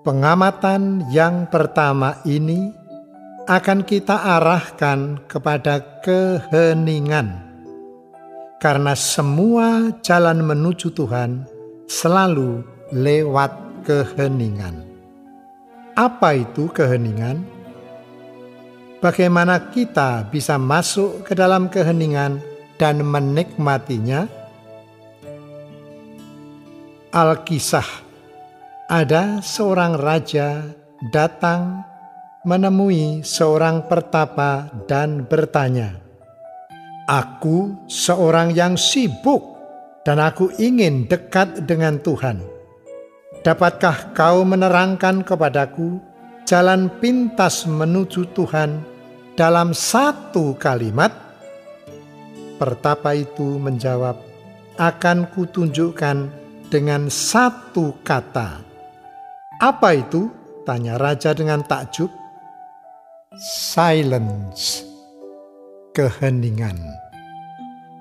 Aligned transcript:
Pengamatan 0.00 1.04
yang 1.12 1.44
pertama 1.52 2.24
ini 2.24 2.72
akan 3.44 3.84
kita 3.84 4.16
arahkan 4.40 5.20
kepada 5.28 6.00
keheningan, 6.00 7.36
karena 8.64 8.96
semua 8.96 9.92
jalan 10.00 10.40
menuju 10.40 10.96
Tuhan 10.96 11.44
selalu 11.84 12.64
lewat 12.96 13.52
keheningan. 13.84 14.88
Apa 15.92 16.32
itu 16.32 16.72
keheningan? 16.72 17.44
Bagaimana 19.04 19.68
kita 19.68 20.24
bisa 20.32 20.56
masuk 20.56 21.28
ke 21.28 21.36
dalam 21.36 21.68
keheningan 21.68 22.40
dan 22.80 23.04
menikmatinya? 23.04 24.24
Alkisah 27.12 28.08
ada 28.90 29.38
seorang 29.38 29.94
raja 29.94 30.66
datang 31.14 31.86
menemui 32.42 33.22
seorang 33.22 33.86
pertapa 33.86 34.66
dan 34.90 35.22
bertanya, 35.30 35.94
"Aku 37.06 37.86
seorang 37.86 38.50
yang 38.50 38.74
sibuk 38.74 39.46
dan 40.02 40.18
aku 40.18 40.50
ingin 40.58 41.06
dekat 41.06 41.70
dengan 41.70 42.02
Tuhan. 42.02 42.42
Dapatkah 43.46 44.10
kau 44.10 44.42
menerangkan 44.42 45.22
kepadaku 45.22 46.02
jalan 46.42 46.90
pintas 46.98 47.70
menuju 47.70 48.34
Tuhan 48.34 48.82
dalam 49.38 49.70
satu 49.70 50.58
kalimat?" 50.58 51.14
Pertapa 52.58 53.14
itu 53.14 53.54
menjawab, 53.54 54.18
"Akan 54.82 55.30
kutunjukkan 55.30 56.26
dengan 56.74 57.06
satu 57.06 57.94
kata." 58.02 58.69
Apa 59.60 59.92
itu? 59.92 60.32
Tanya 60.64 60.96
raja 60.96 61.36
dengan 61.36 61.60
takjub. 61.60 62.08
Silence. 63.36 64.80
Keheningan. 65.92 66.80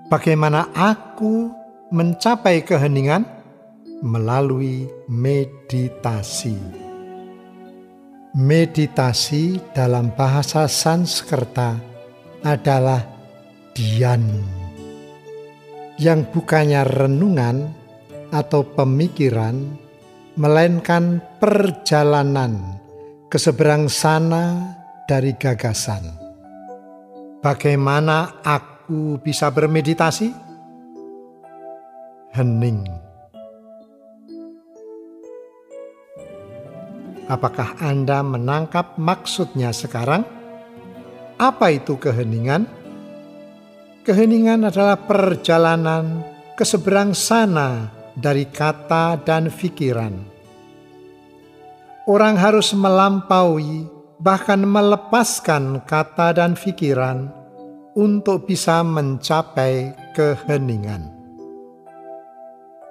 Bagaimana 0.07 0.71
aku 0.71 1.51
mencapai 1.91 2.63
keheningan? 2.63 3.27
Melalui 3.99 4.87
meditasi. 5.11 6.55
Meditasi 8.39 9.59
dalam 9.75 10.15
bahasa 10.15 10.63
Sanskerta 10.63 11.75
adalah 12.39 13.03
dian. 13.75 14.23
Yang 15.99 16.31
bukannya 16.31 16.87
renungan 16.87 17.67
atau 18.31 18.63
pemikiran, 18.63 19.88
melainkan 20.39 21.19
perjalanan 21.35 22.79
ke 23.27 23.35
seberang 23.35 23.91
sana 23.91 24.71
dari 25.03 25.35
gagasan. 25.35 26.15
Bagaimana 27.43 28.39
aku 28.39 29.19
bisa 29.19 29.51
bermeditasi? 29.51 30.31
Hening. 32.39 32.87
Apakah 37.27 37.75
Anda 37.83 38.23
menangkap 38.23 38.95
maksudnya 38.95 39.75
sekarang? 39.75 40.23
Apa 41.35 41.67
itu 41.75 41.99
keheningan? 41.99 42.63
Keheningan 44.07 44.71
adalah 44.71 45.03
perjalanan 45.03 46.23
ke 46.55 46.63
seberang 46.63 47.11
sana 47.11 47.98
dari 48.19 48.43
kata 48.51 49.23
dan 49.23 49.47
pikiran. 49.47 50.11
Orang 52.05 52.35
harus 52.35 52.75
melampaui, 52.75 53.87
bahkan 54.19 54.59
melepaskan 54.59 55.87
kata 55.87 56.35
dan 56.35 56.59
pikiran 56.59 57.31
untuk 57.95 58.43
bisa 58.45 58.83
mencapai 58.83 59.95
keheningan. 60.11 61.15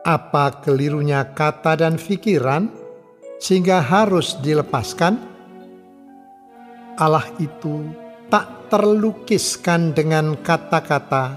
Apa 0.08 0.64
kelirunya 0.64 1.28
kata 1.36 1.76
dan 1.76 2.00
pikiran 2.00 2.72
sehingga 3.36 3.84
harus 3.84 4.40
dilepaskan? 4.40 5.20
Allah 6.96 7.26
itu 7.36 7.84
tak 8.32 8.70
terlukiskan 8.72 9.92
dengan 9.92 10.38
kata-kata, 10.40 11.36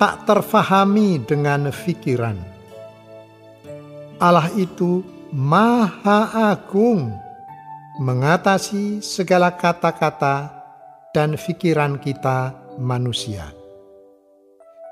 tak 0.00 0.14
terfahami 0.24 1.20
dengan 1.26 1.68
pikiran 1.68 2.57
Allah 4.18 4.50
itu 4.58 5.06
Maha 5.30 6.50
Agung, 6.50 7.14
mengatasi 8.02 8.98
segala 8.98 9.54
kata-kata 9.54 10.50
dan 11.14 11.38
pikiran 11.38 12.02
kita 12.02 12.50
manusia. 12.82 13.46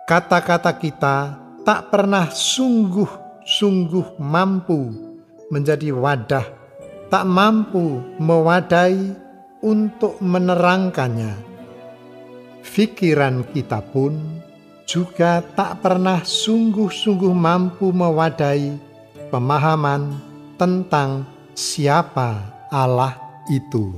Kata-kata 0.07 0.71
kita 0.79 1.35
tak 1.67 1.91
pernah 1.91 2.31
sungguh-sungguh 2.31 4.23
mampu 4.23 4.95
menjadi 5.51 5.91
wadah, 5.91 6.47
tak 7.11 7.27
mampu 7.27 7.99
mewadai 8.23 9.11
untuk 9.59 10.23
menerangkannya. 10.23 11.35
Pikiran 12.63 13.43
kita 13.51 13.83
pun 13.83 14.23
juga 14.87 15.43
tak 15.43 15.83
pernah 15.83 16.23
sungguh-sungguh 16.23 17.35
mampu 17.35 17.91
mewadai 17.91 18.87
pemahaman 19.29 20.17
tentang 20.57 21.27
siapa 21.57 22.53
Allah 22.73 23.17
itu. 23.49 23.91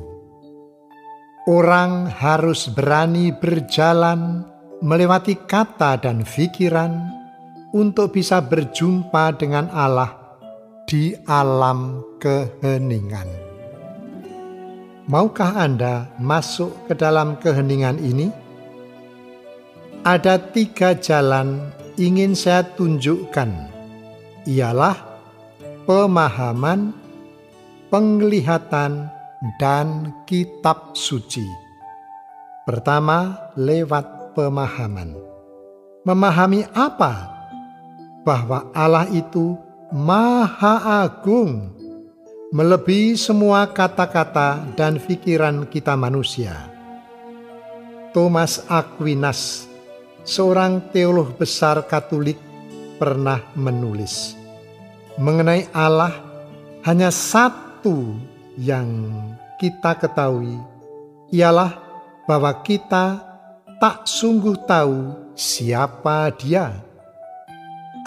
Orang 1.49 2.13
harus 2.13 2.69
berani 2.69 3.33
berjalan 3.33 4.45
melewati 4.85 5.35
kata 5.49 5.97
dan 5.97 6.21
pikiran 6.21 6.93
untuk 7.73 8.13
bisa 8.13 8.45
berjumpa 8.45 9.33
dengan 9.41 9.73
Allah 9.73 10.13
di 10.85 11.17
alam 11.25 12.05
keheningan. 12.21 13.29
Maukah 15.09 15.57
Anda 15.57 16.13
masuk 16.21 16.85
ke 16.85 16.93
dalam 16.93 17.41
keheningan 17.41 17.97
ini? 17.97 18.29
Ada 20.05 20.37
tiga 20.53 20.93
jalan 20.93 21.73
ingin 21.97 22.37
saya 22.37 22.61
tunjukkan, 22.77 23.51
ialah 24.45 25.08
pemahaman, 25.89 26.93
penglihatan, 27.89 29.09
dan 29.57 30.13
kitab 30.29 30.93
suci. 30.93 31.49
Pertama, 32.69 33.49
lewat 33.57 34.37
pemahaman. 34.37 35.17
Memahami 36.05 36.69
apa? 36.77 37.33
Bahwa 38.21 38.69
Allah 38.77 39.09
itu 39.09 39.57
Maha 39.89 41.09
Agung, 41.09 41.73
melebihi 42.53 43.17
semua 43.17 43.65
kata-kata 43.73 44.69
dan 44.77 45.01
pikiran 45.01 45.65
kita 45.65 45.97
manusia. 45.97 46.69
Thomas 48.13 48.61
Aquinas, 48.69 49.65
seorang 50.29 50.85
teolog 50.93 51.41
besar 51.41 51.81
Katolik, 51.89 52.37
pernah 53.01 53.41
menulis 53.57 54.38
mengenai 55.19 55.67
Allah 55.75 56.15
hanya 56.87 57.11
satu 57.11 58.15
yang 58.55 59.11
kita 59.59 59.99
ketahui, 59.99 60.55
ialah 61.35 61.75
bahwa 62.31 62.55
kita 62.63 63.19
tak 63.83 64.07
sungguh 64.07 64.55
tahu 64.63 65.15
siapa 65.35 66.31
Dia. 66.39 66.71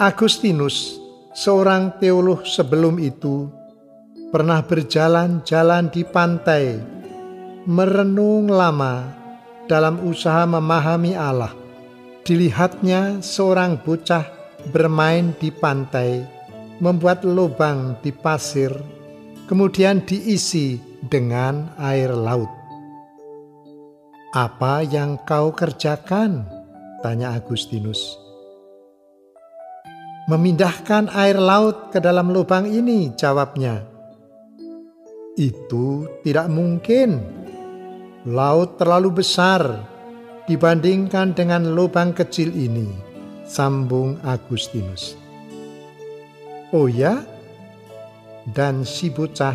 Agustinus, 0.00 0.96
seorang 1.36 2.00
teolog 2.00 2.48
sebelum 2.48 2.96
itu, 2.96 3.52
pernah 4.32 4.64
berjalan-jalan 4.64 5.92
di 5.92 6.02
pantai, 6.08 6.80
merenung 7.68 8.48
lama 8.48 9.04
dalam 9.68 10.00
usaha 10.08 10.48
memahami 10.48 11.12
Allah. 11.12 11.52
Dilihatnya 12.24 13.20
seorang 13.20 13.76
bocah 13.84 14.24
bermain 14.72 15.34
di 15.36 15.50
pantai 15.52 16.41
membuat 16.82 17.22
lubang 17.22 17.94
di 18.02 18.10
pasir, 18.10 18.74
kemudian 19.46 20.02
diisi 20.02 20.82
dengan 20.98 21.70
air 21.78 22.10
laut. 22.10 22.50
"Apa 24.34 24.82
yang 24.82 25.22
kau 25.22 25.54
kerjakan?" 25.54 26.42
tanya 26.98 27.38
Agustinus. 27.38 28.18
"Memindahkan 30.26 31.06
air 31.14 31.38
laut 31.38 31.94
ke 31.94 32.02
dalam 32.02 32.34
lubang 32.34 32.66
ini," 32.66 33.14
jawabnya. 33.14 33.86
"Itu 35.38 36.10
tidak 36.26 36.50
mungkin. 36.50 37.22
Laut 38.26 38.74
terlalu 38.74 39.22
besar 39.22 39.86
dibandingkan 40.50 41.30
dengan 41.30 41.78
lubang 41.78 42.10
kecil 42.10 42.50
ini," 42.50 42.90
sambung 43.46 44.18
Agustinus. 44.26 45.21
Oh 46.72 46.88
ya? 46.88 47.32
dan 48.50 48.82
si 48.82 49.06
bocah 49.06 49.54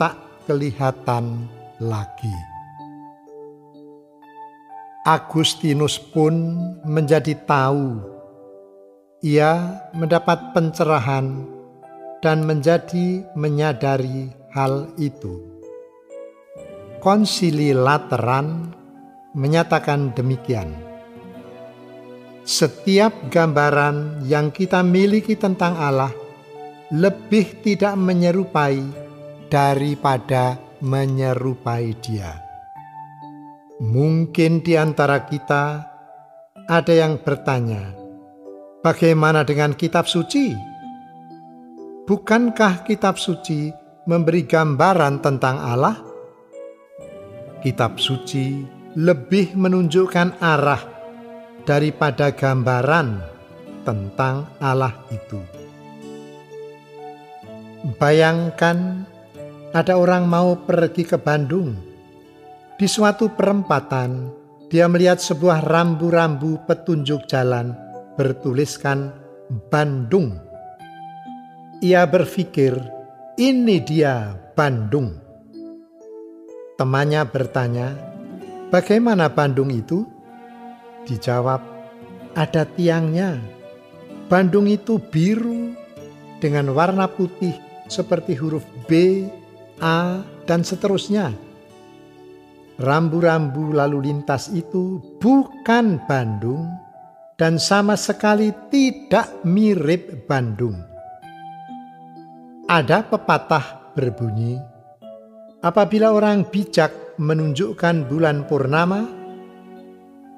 tak 0.00 0.16
kelihatan 0.48 1.44
lagi. 1.76 2.36
Agustinus 5.04 5.96
pun 6.00 6.56
menjadi 6.84 7.36
tahu. 7.44 8.00
Ia 9.24 9.82
mendapat 9.96 10.54
pencerahan 10.54 11.42
dan 12.22 12.44
menjadi 12.44 13.24
menyadari 13.34 14.30
hal 14.52 14.92
itu. 15.00 15.42
Konsili 17.02 17.74
Lateran 17.74 18.74
menyatakan 19.32 20.12
demikian. 20.14 20.70
Setiap 22.48 23.12
gambaran 23.28 24.24
yang 24.24 24.48
kita 24.48 24.80
miliki 24.80 25.36
tentang 25.36 25.76
Allah 25.76 26.12
lebih 26.88 27.60
tidak 27.60 27.94
menyerupai 28.00 28.80
daripada 29.52 30.56
menyerupai 30.80 31.92
Dia. 32.00 32.32
Mungkin 33.78 34.64
di 34.64 34.74
antara 34.74 35.28
kita 35.28 35.84
ada 36.64 36.92
yang 36.92 37.20
bertanya, 37.20 37.92
"Bagaimana 38.80 39.44
dengan 39.44 39.76
kitab 39.76 40.08
suci?" 40.08 40.56
Bukankah 42.08 42.88
kitab 42.88 43.20
suci 43.20 43.68
memberi 44.08 44.48
gambaran 44.48 45.20
tentang 45.20 45.60
Allah? 45.60 46.00
Kitab 47.60 48.00
suci 48.00 48.64
lebih 48.96 49.52
menunjukkan 49.52 50.40
arah 50.40 50.80
daripada 51.68 52.32
gambaran 52.32 53.20
tentang 53.84 54.48
Allah 54.56 54.96
itu. 55.12 55.57
Bayangkan 57.98 59.06
ada 59.70 59.94
orang 59.94 60.26
mau 60.26 60.58
pergi 60.58 61.06
ke 61.06 61.18
Bandung. 61.20 61.76
Di 62.78 62.86
suatu 62.86 63.30
perempatan, 63.30 64.32
dia 64.70 64.86
melihat 64.90 65.22
sebuah 65.22 65.62
rambu-rambu 65.62 66.66
petunjuk 66.66 67.26
jalan 67.30 67.74
bertuliskan 68.18 69.14
Bandung 69.70 70.48
ia 71.78 72.02
berpikir, 72.10 72.74
"Ini 73.38 73.78
dia 73.86 74.34
Bandung." 74.58 75.14
Temannya 76.74 77.22
bertanya, 77.22 77.94
"Bagaimana 78.74 79.30
Bandung 79.30 79.70
itu?" 79.70 80.02
Dijawab, 81.06 81.62
"Ada 82.34 82.66
tiangnya. 82.66 83.38
Bandung 84.26 84.66
itu 84.66 84.98
biru 84.98 85.70
dengan 86.42 86.74
warna 86.74 87.06
putih 87.06 87.54
seperti 87.88 88.38
huruf 88.38 88.62
B, 88.86 89.24
A, 89.82 90.22
dan 90.46 90.62
seterusnya." 90.62 91.34
Rambu-rambu 92.78 93.74
lalu 93.74 94.06
lintas 94.06 94.54
itu 94.54 95.02
bukan 95.18 95.98
Bandung 96.06 96.70
dan 97.34 97.58
sama 97.58 97.98
sekali 97.98 98.54
tidak 98.70 99.42
mirip 99.42 100.30
Bandung. 100.30 100.78
Ada 102.70 103.02
pepatah 103.02 103.94
berbunyi, 103.98 104.62
apabila 105.58 106.14
orang 106.14 106.46
bijak 106.46 107.18
menunjukkan 107.18 108.06
bulan 108.06 108.46
purnama, 108.46 109.10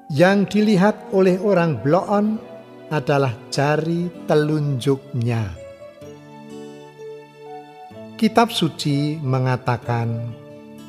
yang 0.08 0.49
dilihat 0.49 1.12
oleh 1.12 1.37
orang 1.44 1.76
bloon 1.85 2.41
adalah 2.88 3.37
jari 3.52 4.08
telunjuknya. 4.25 5.60
Kitab 8.21 8.53
suci 8.53 9.17
mengatakan, 9.17 10.13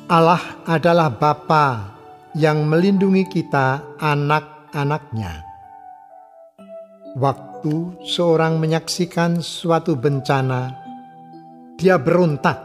Allah 0.04 0.60
adalah 0.68 1.08
Bapa 1.08 1.96
yang 2.36 2.68
melindungi 2.68 3.24
kita 3.24 3.96
anak-anaknya. 3.96 5.40
Waktu 7.16 8.04
seorang 8.04 8.60
menyaksikan 8.60 9.40
suatu 9.40 9.96
bencana, 9.96 10.76
dia 11.80 11.96
berontak. 11.96 12.60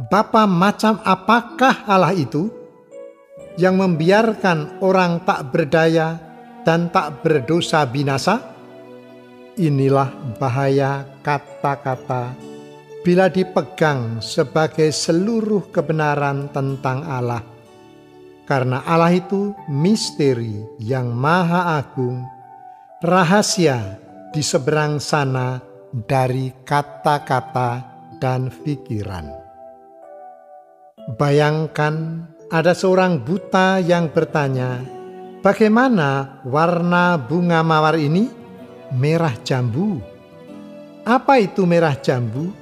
Bapa 0.00 0.48
macam 0.48 1.04
apakah 1.04 1.84
Allah 1.84 2.16
itu 2.16 2.48
yang 3.60 3.76
membiarkan 3.76 4.80
orang 4.80 5.20
tak 5.28 5.52
berdaya 5.52 6.16
dan 6.64 6.88
tak 6.88 7.20
berdosa 7.20 7.84
binasa? 7.84 8.40
Inilah 9.60 10.08
bahaya 10.40 11.04
kata-kata 11.20 12.47
bila 13.06 13.30
dipegang 13.30 14.18
sebagai 14.18 14.90
seluruh 14.90 15.70
kebenaran 15.70 16.50
tentang 16.50 17.06
Allah. 17.06 17.42
Karena 18.48 18.80
Allah 18.88 19.12
itu 19.12 19.52
misteri 19.68 20.64
yang 20.80 21.12
maha 21.12 21.78
agung, 21.78 22.24
rahasia 23.04 24.00
di 24.32 24.40
seberang 24.40 24.96
sana 24.96 25.60
dari 25.92 26.52
kata-kata 26.64 27.84
dan 28.16 28.48
pikiran. 28.64 29.28
Bayangkan 31.16 32.24
ada 32.48 32.72
seorang 32.72 33.20
buta 33.20 33.80
yang 33.80 34.12
bertanya, 34.12 34.80
"Bagaimana 35.40 36.40
warna 36.44 37.20
bunga 37.20 37.60
mawar 37.60 37.96
ini?" 38.00 38.28
Merah 38.88 39.36
jambu. 39.44 40.00
Apa 41.04 41.44
itu 41.44 41.68
merah 41.68 41.92
jambu? 41.92 42.52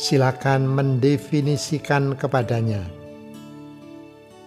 Silakan 0.00 0.64
mendefinisikan 0.64 2.16
kepadanya. 2.16 2.80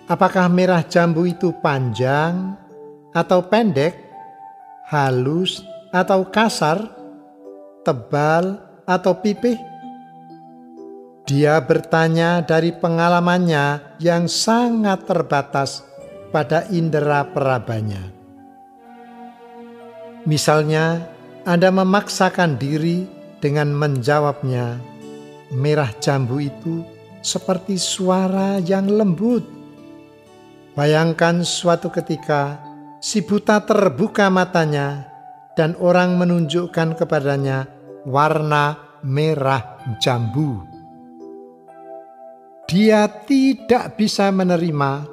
Apakah 0.10 0.50
merah 0.50 0.82
jambu 0.82 1.30
itu 1.30 1.54
panjang 1.62 2.58
atau 3.14 3.46
pendek, 3.46 3.94
halus 4.90 5.62
atau 5.94 6.26
kasar, 6.26 6.82
tebal 7.86 8.58
atau 8.90 9.14
pipih? 9.22 9.62
Dia 11.30 11.62
bertanya 11.62 12.42
dari 12.42 12.74
pengalamannya 12.74 13.96
yang 14.02 14.26
sangat 14.26 15.06
terbatas 15.06 15.86
pada 16.34 16.66
indera 16.74 17.30
perabanya. 17.30 18.02
Misalnya, 20.26 21.14
Anda 21.46 21.70
memaksakan 21.70 22.58
diri 22.58 23.06
dengan 23.38 23.70
menjawabnya, 23.70 24.93
merah 25.52 25.92
jambu 26.00 26.40
itu 26.40 26.86
seperti 27.20 27.76
suara 27.76 28.64
yang 28.64 28.88
lembut. 28.88 29.44
Bayangkan 30.78 31.44
suatu 31.44 31.92
ketika 31.92 32.64
si 33.04 33.26
buta 33.26 33.60
terbuka 33.66 34.32
matanya 34.32 35.10
dan 35.60 35.76
orang 35.82 36.16
menunjukkan 36.16 36.96
kepadanya 36.96 37.68
warna 38.08 38.80
merah 39.04 39.78
jambu 40.00 40.74
dia 42.74 43.06
tidak 43.06 44.00
bisa 44.00 44.32
menerima 44.32 45.06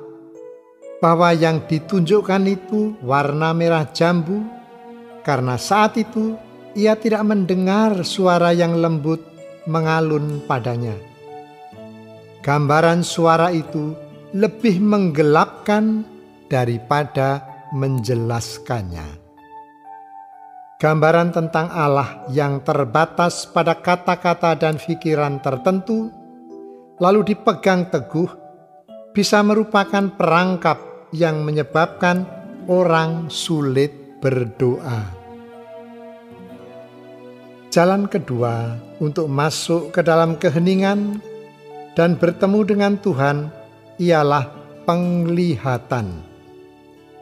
bahwa 0.97 1.29
yang 1.37 1.61
ditunjukkan 1.69 2.43
itu 2.49 2.97
warna 3.05 3.51
merah 3.53 3.85
jambu, 3.93 4.41
karena 5.27 5.61
saat 5.61 6.01
itu 6.01 6.41
ia 6.73 6.97
tidak 6.97 7.21
mendengar 7.27 8.01
suara 8.01 8.57
yang 8.57 8.79
lembut 8.79 9.21
mengalun 9.71 10.43
padanya. 10.43 10.99
Gambaran 12.43 13.07
suara 13.07 13.55
itu 13.55 13.95
lebih 14.35 14.83
menggelapkan 14.83 16.03
daripada 16.51 17.47
menjelaskannya. 17.71 19.23
Gambaran 20.81 21.31
tentang 21.31 21.69
Allah 21.71 22.25
yang 22.33 22.65
terbatas 22.65 23.45
pada 23.47 23.79
kata-kata 23.79 24.57
dan 24.57 24.81
pikiran 24.81 25.39
tertentu 25.45 26.09
lalu 26.97 27.33
dipegang 27.33 27.93
teguh, 27.93 28.29
bisa 29.13 29.45
merupakan 29.45 30.09
perangkap 30.17 31.11
yang 31.13 31.45
menyebabkan 31.45 32.25
orang 32.65 33.29
sulit 33.29 33.93
berdoa. 34.25 35.20
Jalan 37.71 38.11
kedua 38.11 38.75
untuk 38.99 39.31
masuk 39.31 39.95
ke 39.95 40.03
dalam 40.03 40.35
keheningan 40.35 41.23
dan 41.95 42.19
bertemu 42.19 42.67
dengan 42.67 42.99
Tuhan 42.99 43.47
ialah 43.95 44.51
penglihatan. 44.91 46.19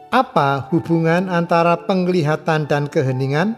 Apa 0.09 0.65
hubungan 0.73 1.29
antara 1.29 1.77
penglihatan 1.77 2.65
dan 2.65 2.89
keheningan? 2.89 3.53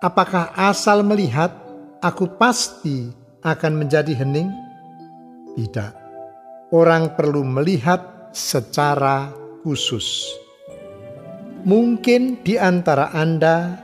Apakah 0.00 0.48
asal 0.56 1.04
melihat 1.04 1.52
aku 2.00 2.24
pasti 2.40 3.12
akan 3.44 3.84
menjadi 3.84 4.16
hening? 4.16 4.48
Tidak, 5.60 5.92
orang 6.72 7.12
perlu 7.20 7.44
melihat 7.44 8.32
secara 8.32 9.28
khusus. 9.60 10.24
Mungkin 11.68 12.40
di 12.40 12.56
antara 12.56 13.12
Anda 13.12 13.83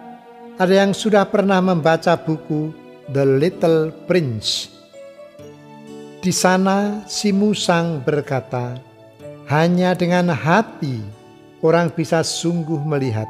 ada 0.60 0.84
yang 0.84 0.92
sudah 0.92 1.24
pernah 1.24 1.56
membaca 1.64 2.12
buku 2.20 2.68
The 3.08 3.24
Little 3.24 3.96
Prince. 4.04 4.68
Di 6.20 6.28
sana 6.28 7.00
si 7.08 7.32
musang 7.32 8.04
berkata, 8.04 8.76
hanya 9.48 9.96
dengan 9.96 10.28
hati 10.28 11.00
orang 11.64 11.88
bisa 11.88 12.20
sungguh 12.20 12.76
melihat. 12.84 13.24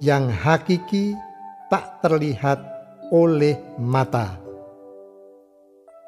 Yang 0.00 0.32
hakiki 0.40 1.12
tak 1.68 2.00
terlihat 2.00 2.64
oleh 3.12 3.60
mata. 3.76 4.40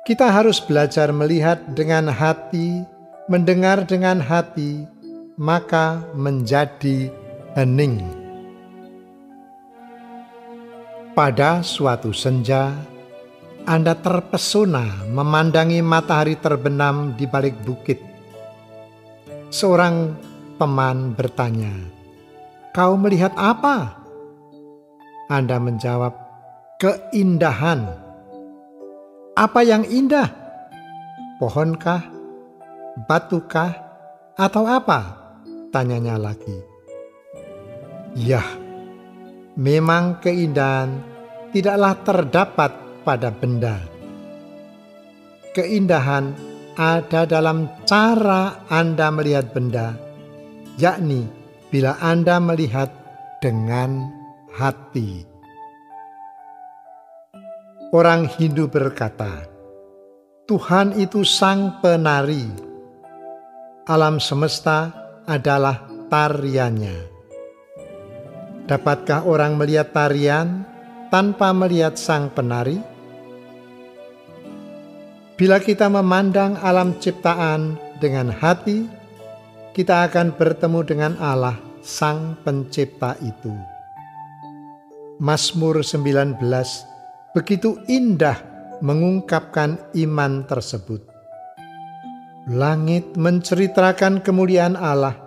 Kita 0.09 0.33
harus 0.33 0.57
belajar 0.57 1.13
melihat 1.13 1.61
dengan 1.77 2.09
hati, 2.09 2.81
mendengar 3.29 3.85
dengan 3.85 4.25
hati, 4.25 4.89
maka 5.37 6.01
menjadi 6.17 7.13
hening. 7.53 8.24
Pada 11.15 11.63
suatu 11.63 12.11
senja, 12.11 12.75
Anda 13.63 13.95
terpesona 13.95 15.07
memandangi 15.07 15.79
matahari 15.79 16.35
terbenam 16.35 17.15
di 17.15 17.23
balik 17.31 17.55
bukit. 17.63 18.03
Seorang 19.47 20.19
teman 20.59 21.15
bertanya, 21.15 21.71
"Kau 22.75 22.99
melihat 22.99 23.31
apa?" 23.39 23.95
Anda 25.31 25.63
menjawab, 25.63 26.19
"Keindahan." 26.83 27.87
Apa 29.39 29.63
yang 29.63 29.87
indah? 29.87 30.35
Pohonkah? 31.39 32.11
Batukah? 33.07 33.71
Atau 34.35 34.67
apa? 34.67 35.15
Tanyanya 35.71 36.19
lagi. 36.19 36.59
Yah, 38.19 38.64
memang 39.55 40.19
keindahan 40.19 40.99
tidaklah 41.55 41.95
terdapat 42.03 42.73
pada 43.07 43.31
benda. 43.31 43.79
Keindahan 45.55 46.35
ada 46.75 47.23
dalam 47.23 47.71
cara 47.87 48.67
Anda 48.67 49.15
melihat 49.15 49.55
benda, 49.55 49.95
yakni 50.75 51.31
bila 51.71 51.95
Anda 52.03 52.43
melihat 52.43 52.91
dengan 53.39 54.11
hati. 54.51 55.23
Orang 57.95 58.27
Hindu 58.27 58.67
berkata, 58.67 59.47
"Tuhan 60.51 60.99
itu 60.99 61.23
sang 61.23 61.79
penari, 61.79 62.51
alam 63.87 64.19
semesta 64.19 64.91
adalah 65.31 65.87
tariannya." 66.11 67.14
Dapatkah 68.65 69.29
orang 69.29 69.61
melihat 69.61 69.93
tarian 69.93 70.65
tanpa 71.13 71.53
melihat 71.53 72.01
sang 72.01 72.33
penari? 72.33 72.81
Bila 75.37 75.61
kita 75.61 75.93
memandang 75.93 76.57
alam 76.65 76.97
ciptaan 76.97 77.77
dengan 78.01 78.33
hati, 78.33 78.89
kita 79.77 80.09
akan 80.09 80.33
bertemu 80.33 80.81
dengan 80.81 81.13
Allah, 81.21 81.61
Sang 81.85 82.41
Pencipta 82.41 83.21
itu. 83.21 83.53
Mazmur 85.21 85.85
19 85.85 86.41
begitu 87.37 87.77
indah 87.85 88.41
mengungkapkan 88.81 89.93
iman 89.93 90.49
tersebut. 90.49 91.05
Langit 92.49 93.13
menceritakan 93.13 94.25
kemuliaan 94.25 94.79
Allah 94.79 95.21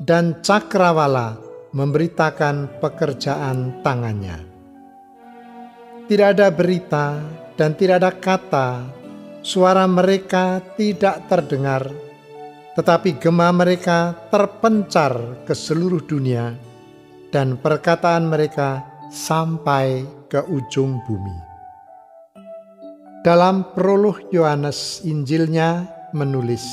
dan 0.00 0.40
cakrawala 0.40 1.49
memberitakan 1.70 2.82
pekerjaan 2.82 3.80
tangannya. 3.86 4.42
Tidak 6.10 6.28
ada 6.34 6.50
berita 6.50 7.22
dan 7.54 7.78
tidak 7.78 8.02
ada 8.02 8.10
kata, 8.10 8.68
suara 9.46 9.86
mereka 9.86 10.58
tidak 10.74 11.30
terdengar, 11.30 11.86
tetapi 12.74 13.22
gema 13.22 13.54
mereka 13.54 14.18
terpencar 14.34 15.46
ke 15.46 15.54
seluruh 15.54 16.02
dunia, 16.02 16.58
dan 17.30 17.54
perkataan 17.54 18.26
mereka 18.26 18.82
sampai 19.14 20.02
ke 20.26 20.42
ujung 20.50 20.98
bumi. 21.06 21.38
Dalam 23.22 23.76
prolog 23.76 24.32
Yohanes 24.34 25.04
Injilnya 25.06 25.86
menulis, 26.10 26.64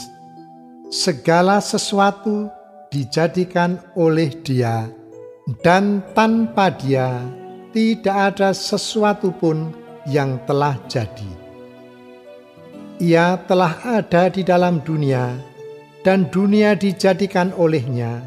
segala 0.89 1.61
sesuatu 1.61 2.49
dijadikan 2.91 3.79
oleh 3.95 4.31
Dia, 4.43 4.87
dan 5.63 6.03
tanpa 6.15 6.71
Dia 6.73 7.23
tidak 7.71 8.35
ada 8.35 8.49
sesuatu 8.55 9.31
pun 9.35 9.71
yang 10.07 10.39
telah 10.47 10.75
jadi. 10.87 11.31
Ia 12.97 13.37
telah 13.45 13.77
ada 13.85 14.31
di 14.31 14.41
dalam 14.41 14.81
dunia, 14.81 15.37
dan 16.01 16.25
dunia 16.33 16.73
dijadikan 16.73 17.53
olehnya, 17.53 18.23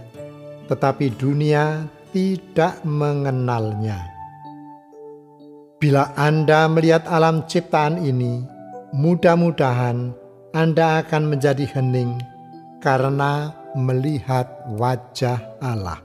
tetapi 0.71 1.11
dunia 1.19 1.89
tidak 2.15 2.79
mengenalnya. 2.87 3.99
Bila 5.81 6.13
Anda 6.15 6.69
melihat 6.69 7.09
alam 7.09 7.49
ciptaan 7.49 8.05
ini, 8.05 8.45
mudah-mudahan 8.93 10.13
Anda 10.53 11.01
akan 11.01 11.33
menjadi 11.33 11.65
hening 11.65 12.21
karena 12.85 13.55
melihat 13.77 14.47
wajah 14.75 15.39
Allah. 15.63 16.03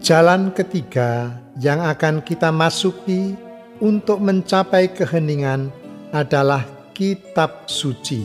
Jalan 0.00 0.56
ketiga 0.56 1.36
yang 1.60 1.84
akan 1.84 2.24
kita 2.24 2.48
masuki 2.48 3.36
untuk 3.84 4.16
mencapai 4.24 4.88
keheningan 4.88 5.68
adalah 6.08 6.64
kitab 6.96 7.68
suci. 7.68 8.24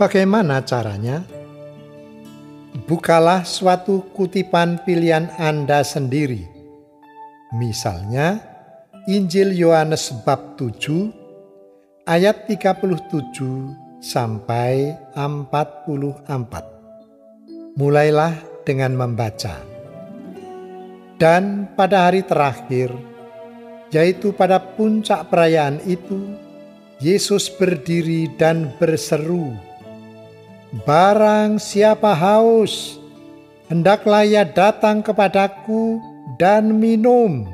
Bagaimana 0.00 0.64
caranya? 0.66 1.22
Bukalah 2.90 3.46
suatu 3.46 4.02
kutipan 4.10 4.82
pilihan 4.82 5.30
Anda 5.38 5.86
sendiri. 5.86 6.42
Misalnya, 7.54 8.40
Injil 9.06 9.54
Yohanes 9.54 10.10
bab 10.26 10.58
7 10.58 11.12
ayat 12.08 12.48
37 12.50 13.81
sampai 14.02 14.98
44. 15.14 16.26
Mulailah 17.78 18.34
dengan 18.66 18.98
membaca. 18.98 19.62
Dan 21.16 21.70
pada 21.78 22.10
hari 22.10 22.26
terakhir, 22.26 22.90
yaitu 23.94 24.34
pada 24.34 24.58
puncak 24.58 25.30
perayaan 25.30 25.78
itu, 25.86 26.34
Yesus 26.98 27.46
berdiri 27.46 28.26
dan 28.34 28.74
berseru, 28.82 29.54
Barang 30.82 31.62
siapa 31.62 32.10
haus, 32.16 32.98
hendaklah 33.70 34.26
ia 34.26 34.42
datang 34.42 35.04
kepadaku 35.04 36.02
dan 36.40 36.74
minum. 36.74 37.46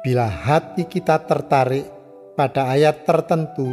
Bila 0.00 0.26
hati 0.26 0.88
kita 0.88 1.20
tertarik 1.28 1.84
pada 2.32 2.72
ayat 2.72 3.04
tertentu, 3.04 3.68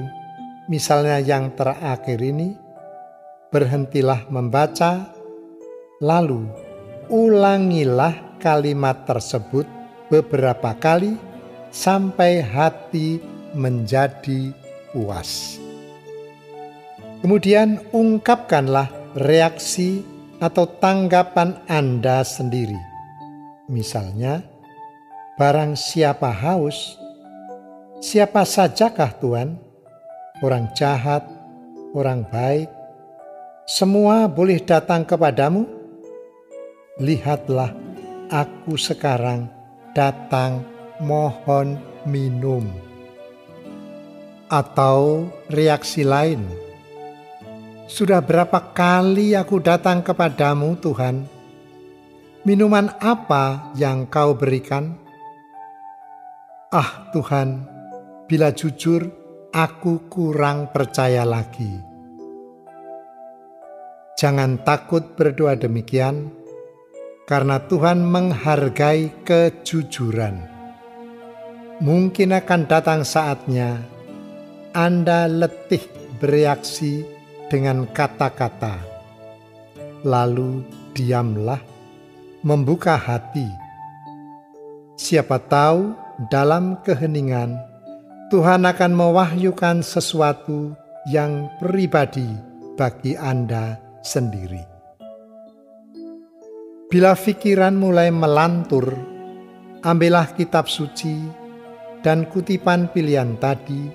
misalnya 0.67 1.19
yang 1.23 1.55
terakhir 1.55 2.19
ini, 2.19 2.55
berhentilah 3.51 4.27
membaca, 4.27 5.11
lalu 6.03 6.47
ulangilah 7.07 8.37
kalimat 8.37 9.07
tersebut 9.07 9.65
beberapa 10.11 10.75
kali 10.75 11.15
sampai 11.71 12.43
hati 12.43 13.19
menjadi 13.55 14.51
puas. 14.91 15.59
Kemudian 17.23 17.81
ungkapkanlah 17.91 18.91
reaksi 19.17 20.05
atau 20.37 20.69
tanggapan 20.69 21.57
Anda 21.65 22.21
sendiri. 22.21 22.77
Misalnya, 23.67 24.45
barang 25.35 25.73
siapa 25.75 26.29
haus, 26.29 26.95
siapa 27.99 28.45
sajakah 28.45 29.11
Tuhan? 29.17 29.66
Orang 30.41 30.69
jahat, 30.77 31.25
orang 31.97 32.21
baik, 32.29 32.69
semua 33.65 34.29
boleh 34.29 34.61
datang 34.61 35.03
kepadamu. 35.03 35.65
Lihatlah, 37.01 37.73
aku 38.29 38.77
sekarang 38.77 39.49
datang 39.91 40.65
mohon 41.01 41.77
minum. 42.05 42.65
Atau 44.47 45.27
reaksi 45.51 46.07
lain, 46.07 46.47
sudah 47.87 48.23
berapa 48.23 48.71
kali 48.71 49.35
aku 49.35 49.59
datang 49.59 49.99
kepadamu, 49.99 50.79
Tuhan? 50.79 51.27
Minuman 52.47 52.87
apa 53.03 53.75
yang 53.75 54.07
kau 54.07 54.31
berikan? 54.31 54.95
Ah, 56.71 57.11
Tuhan, 57.11 57.67
bila 58.27 58.55
jujur, 58.55 59.26
aku 59.57 60.05
kurang 60.05 60.69
percaya 60.69 61.25
lagi. 61.25 61.81
Jangan 64.13 64.61
takut 64.61 65.17
berdoa 65.17 65.57
demikian, 65.57 66.29
karena 67.25 67.57
Tuhan 67.65 68.05
menghargai 68.05 69.09
kejujuran. 69.25 70.45
Mungkin 71.81 72.37
akan 72.37 72.61
datang 72.69 73.01
saatnya 73.01 73.81
Anda 74.77 75.25
letih 75.25 75.81
bereaksi 76.21 77.01
dengan 77.49 77.89
kata-kata, 77.89 78.77
lalu 80.05 80.61
diamlah, 80.93 81.61
membuka 82.45 82.93
hati. 82.93 83.49
Siapa 84.97 85.41
tahu 85.41 85.97
dalam 86.29 86.77
keheningan 86.85 87.66
Tuhan 88.27 88.67
akan 88.67 88.91
mewahyukan 88.91 89.79
sesuatu 89.79 90.75
yang 91.07 91.47
pribadi 91.63 92.27
bagi 92.75 93.15
Anda 93.15 93.79
sendiri. 94.03 94.59
Bila 96.91 97.15
pikiran 97.15 97.79
mulai 97.79 98.11
melantur, 98.11 98.91
ambillah 99.79 100.35
kitab 100.35 100.67
suci 100.67 101.23
dan 102.03 102.27
kutipan 102.27 102.91
pilihan 102.91 103.39
tadi, 103.39 103.87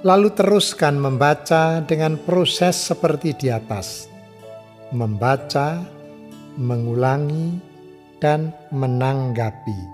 lalu 0.00 0.32
teruskan 0.32 0.96
membaca 0.96 1.84
dengan 1.84 2.16
proses 2.16 2.80
seperti 2.80 3.36
di 3.36 3.52
atas: 3.52 4.08
membaca, 4.88 5.84
mengulangi, 6.56 7.60
dan 8.24 8.56
menanggapi. 8.72 9.93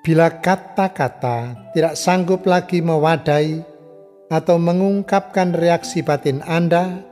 Bila 0.00 0.32
kata-kata 0.32 1.52
tidak 1.76 1.92
sanggup 1.92 2.48
lagi 2.48 2.80
mewadai 2.80 3.60
atau 4.32 4.56
mengungkapkan 4.56 5.52
reaksi 5.52 6.00
batin 6.00 6.40
Anda, 6.48 7.04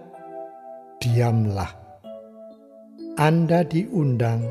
diamlah. 0.96 1.68
Anda 3.20 3.60
diundang 3.68 4.48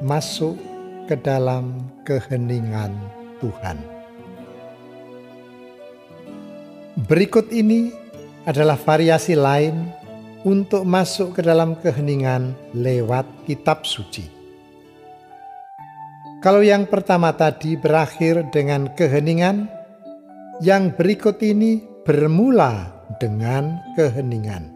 masuk 0.00 0.56
ke 1.04 1.20
dalam 1.20 1.84
keheningan 2.08 2.96
Tuhan. 3.44 3.76
Berikut 7.04 7.52
ini 7.52 7.92
adalah 8.48 8.80
variasi 8.80 9.36
lain 9.36 9.92
untuk 10.48 10.88
masuk 10.88 11.36
ke 11.36 11.44
dalam 11.44 11.76
keheningan 11.76 12.56
lewat 12.72 13.28
kitab 13.44 13.84
suci. 13.84 14.39
Kalau 16.40 16.64
yang 16.64 16.88
pertama 16.88 17.36
tadi 17.36 17.76
berakhir 17.76 18.48
dengan 18.48 18.88
keheningan, 18.96 19.68
yang 20.64 20.88
berikut 20.96 21.36
ini 21.44 21.84
bermula 22.00 22.88
dengan 23.20 23.76
keheningan. 23.92 24.72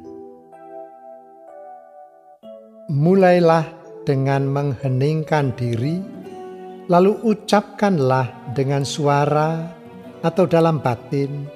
Mulailah 2.92 3.64
dengan 4.04 4.44
mengheningkan 4.44 5.56
diri 5.56 6.04
lalu 6.92 7.16
ucapkanlah 7.24 8.52
dengan 8.52 8.84
suara 8.84 9.64
atau 10.20 10.44
dalam 10.44 10.84
batin 10.84 11.48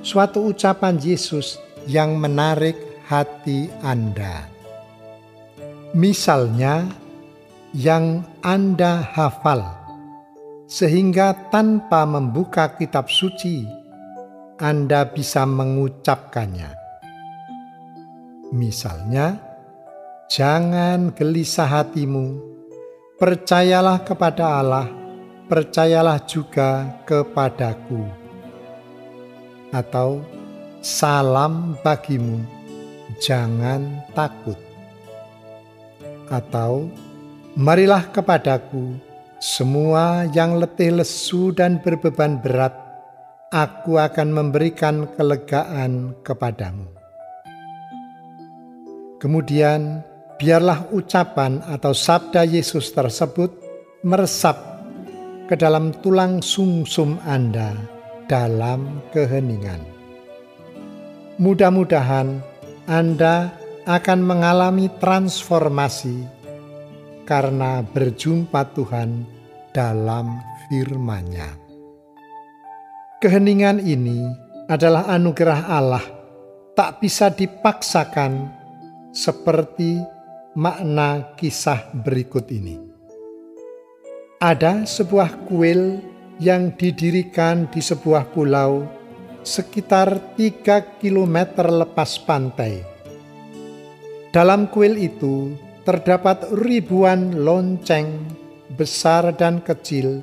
suatu 0.00 0.56
ucapan 0.56 0.96
Yesus 0.96 1.60
yang 1.84 2.16
menarik 2.16 2.76
hati 3.04 3.68
Anda. 3.84 4.48
Misalnya, 5.92 6.86
yang 7.72 8.26
Anda 8.42 9.02
hafal, 9.02 9.62
sehingga 10.66 11.50
tanpa 11.54 12.06
membuka 12.06 12.74
kitab 12.74 13.10
suci, 13.10 13.66
Anda 14.58 15.06
bisa 15.08 15.42
mengucapkannya. 15.46 16.70
Misalnya, 18.50 19.38
jangan 20.26 21.14
gelisah 21.14 21.70
hatimu 21.70 22.50
Percayalah 23.20 24.00
kepada 24.00 24.64
Allah, 24.64 24.88
percayalah 25.44 26.24
juga 26.24 26.88
kepadaku. 27.04 28.08
Atau 29.68 30.24
salam 30.80 31.76
bagimu, 31.84 32.40
jangan 33.20 34.00
takut. 34.16 34.56
Atau 36.32 36.88
marilah 37.58 38.10
kepadaku 38.10 39.10
semua 39.40 40.28
yang 40.36 40.60
letih 40.60 41.00
lesu 41.00 41.48
dan 41.56 41.80
berbeban 41.80 42.44
berat, 42.44 42.76
aku 43.48 43.96
akan 43.96 44.36
memberikan 44.36 45.08
kelegaan 45.16 46.12
kepadamu. 46.20 46.92
Kemudian 49.16 50.04
biarlah 50.36 50.88
ucapan 50.92 51.64
atau 51.64 51.96
sabda 51.96 52.44
Yesus 52.44 52.92
tersebut 52.92 53.48
meresap 54.04 54.60
ke 55.48 55.56
dalam 55.56 55.92
tulang 56.04 56.44
sumsum 56.44 57.16
Anda 57.24 57.72
dalam 58.28 59.00
keheningan. 59.12 59.80
Mudah-mudahan 61.40 62.44
Anda 62.84 63.56
akan 63.88 64.20
mengalami 64.20 64.92
transformasi 65.00 66.39
karena 67.30 67.86
berjumpa 67.86 68.74
Tuhan 68.74 69.22
dalam 69.70 70.42
firman-Nya. 70.66 71.46
Keheningan 73.22 73.78
ini 73.78 74.26
adalah 74.66 75.06
anugerah 75.06 75.70
Allah, 75.70 76.02
tak 76.74 76.98
bisa 76.98 77.30
dipaksakan 77.30 78.50
seperti 79.14 80.02
makna 80.58 81.38
kisah 81.38 81.94
berikut 82.02 82.50
ini. 82.50 82.82
Ada 84.42 84.82
sebuah 84.82 85.46
kuil 85.46 86.02
yang 86.42 86.74
didirikan 86.74 87.70
di 87.70 87.78
sebuah 87.78 88.34
pulau 88.34 88.88
sekitar 89.46 90.34
3 90.34 90.98
km 90.98 91.36
lepas 91.68 92.18
pantai. 92.26 92.82
Dalam 94.32 94.66
kuil 94.72 94.96
itu 94.96 95.52
terdapat 95.90 96.46
ribuan 96.54 97.42
lonceng 97.42 98.22
besar 98.78 99.34
dan 99.34 99.58
kecil, 99.58 100.22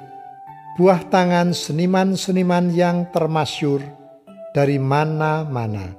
buah 0.80 1.04
tangan 1.12 1.52
seniman-seniman 1.52 2.72
yang 2.72 3.12
termasyur 3.12 3.84
dari 4.56 4.80
mana-mana. 4.80 5.92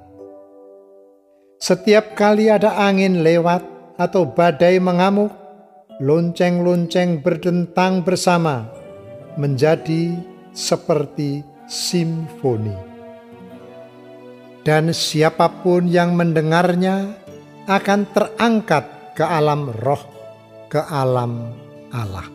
Setiap 1.61 2.17
kali 2.17 2.49
ada 2.49 2.81
angin 2.81 3.21
lewat, 3.21 3.61
atau 3.93 4.25
badai 4.25 4.81
mengamuk, 4.81 5.29
lonceng-lonceng 6.01 7.21
berdentang 7.21 8.01
bersama 8.01 8.73
menjadi 9.37 10.17
seperti 10.49 11.45
simfoni. 11.69 12.73
Dan 14.65 14.95
siapa 14.97 15.61
pun 15.61 15.85
yang 15.85 16.17
mendengarnya 16.17 17.13
akan 17.69 18.07
terangkat 18.09 18.98
ke 19.19 19.27
alam 19.27 19.67
roh, 19.83 19.99
ke 20.71 20.79
alam 20.79 21.51
Allah. 21.91 22.31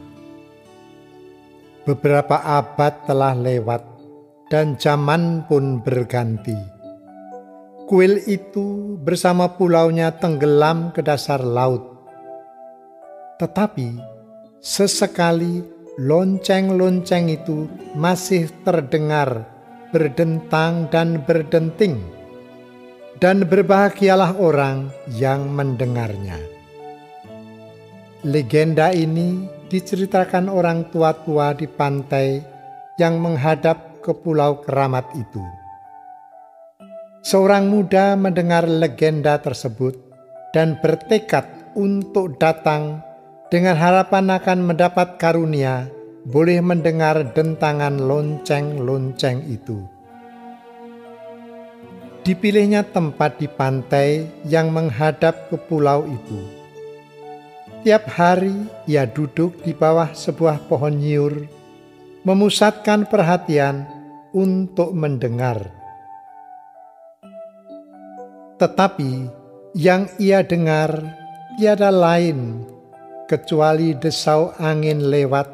Beberapa 1.88 2.44
abad 2.44 3.08
telah 3.08 3.32
lewat 3.32 3.80
dan 4.52 4.76
zaman 4.76 5.48
pun 5.48 5.80
berganti 5.80 6.74
Kuil 7.84 8.20
itu 8.24 8.96
bersama 9.00 9.60
pulaunya 9.60 10.08
tenggelam 10.16 10.88
ke 10.92 11.04
dasar 11.04 11.44
laut. 11.44 11.84
Tetapi 13.36 14.00
sesekali 14.64 15.60
lonceng-lonceng 16.00 17.28
itu 17.28 17.68
masih 17.92 18.48
terdengar 18.64 19.44
berdentang 19.92 20.88
dan 20.88 21.20
berdenting. 21.28 22.00
Dan 23.20 23.44
berbahagialah 23.44 24.40
orang 24.40 24.88
yang 25.12 25.52
mendengarnya. 25.52 26.53
Legenda 28.24 28.88
ini 28.88 29.44
diceritakan 29.68 30.48
orang 30.48 30.88
tua-tua 30.88 31.52
di 31.52 31.68
pantai 31.68 32.40
yang 32.96 33.20
menghadap 33.20 34.00
ke 34.00 34.16
pulau 34.16 34.64
keramat 34.64 35.04
itu. 35.12 35.44
Seorang 37.20 37.68
muda 37.68 38.16
mendengar 38.16 38.64
legenda 38.64 39.36
tersebut 39.36 40.00
dan 40.56 40.80
bertekad 40.80 41.76
untuk 41.76 42.40
datang 42.40 43.04
dengan 43.52 43.76
harapan 43.76 44.32
akan 44.32 44.72
mendapat 44.72 45.20
karunia 45.20 45.92
boleh 46.24 46.64
mendengar 46.64 47.28
dentangan 47.36 48.00
lonceng-lonceng 48.00 49.44
itu. 49.52 49.84
Dipilihnya 52.24 52.88
tempat 52.88 53.36
di 53.36 53.52
pantai 53.52 54.24
yang 54.48 54.72
menghadap 54.72 55.52
ke 55.52 55.60
pulau 55.68 56.08
itu. 56.08 56.63
Tiap 57.84 58.08
hari 58.16 58.64
ia 58.88 59.04
duduk 59.04 59.60
di 59.60 59.76
bawah 59.76 60.16
sebuah 60.16 60.64
pohon 60.72 60.96
nyiur, 60.96 61.44
memusatkan 62.24 63.04
perhatian 63.04 63.84
untuk 64.32 64.96
mendengar 64.96 65.84
tetapi 68.64 69.28
yang 69.74 70.06
ia 70.16 70.46
dengar 70.46 70.94
tiada 71.58 71.90
lain 71.90 72.62
kecuali 73.26 73.92
desau 73.98 74.54
angin 74.56 75.10
lewat 75.10 75.48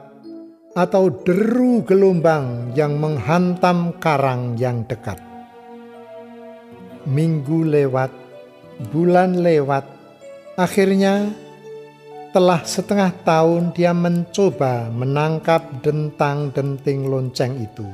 atau 0.76 1.10
deru 1.10 1.82
gelombang 1.82 2.70
yang 2.78 3.00
menghantam 3.00 3.96
karang 3.98 4.54
yang 4.60 4.86
dekat. 4.86 5.18
Minggu 7.08 7.66
lewat, 7.66 8.12
bulan 8.92 9.40
lewat, 9.40 9.88
akhirnya 10.54 11.32
telah 12.30 12.62
setengah 12.62 13.10
tahun 13.26 13.74
dia 13.74 13.90
mencoba 13.90 14.86
menangkap 14.94 15.82
dentang-denting 15.82 17.10
lonceng 17.10 17.58
itu. 17.58 17.86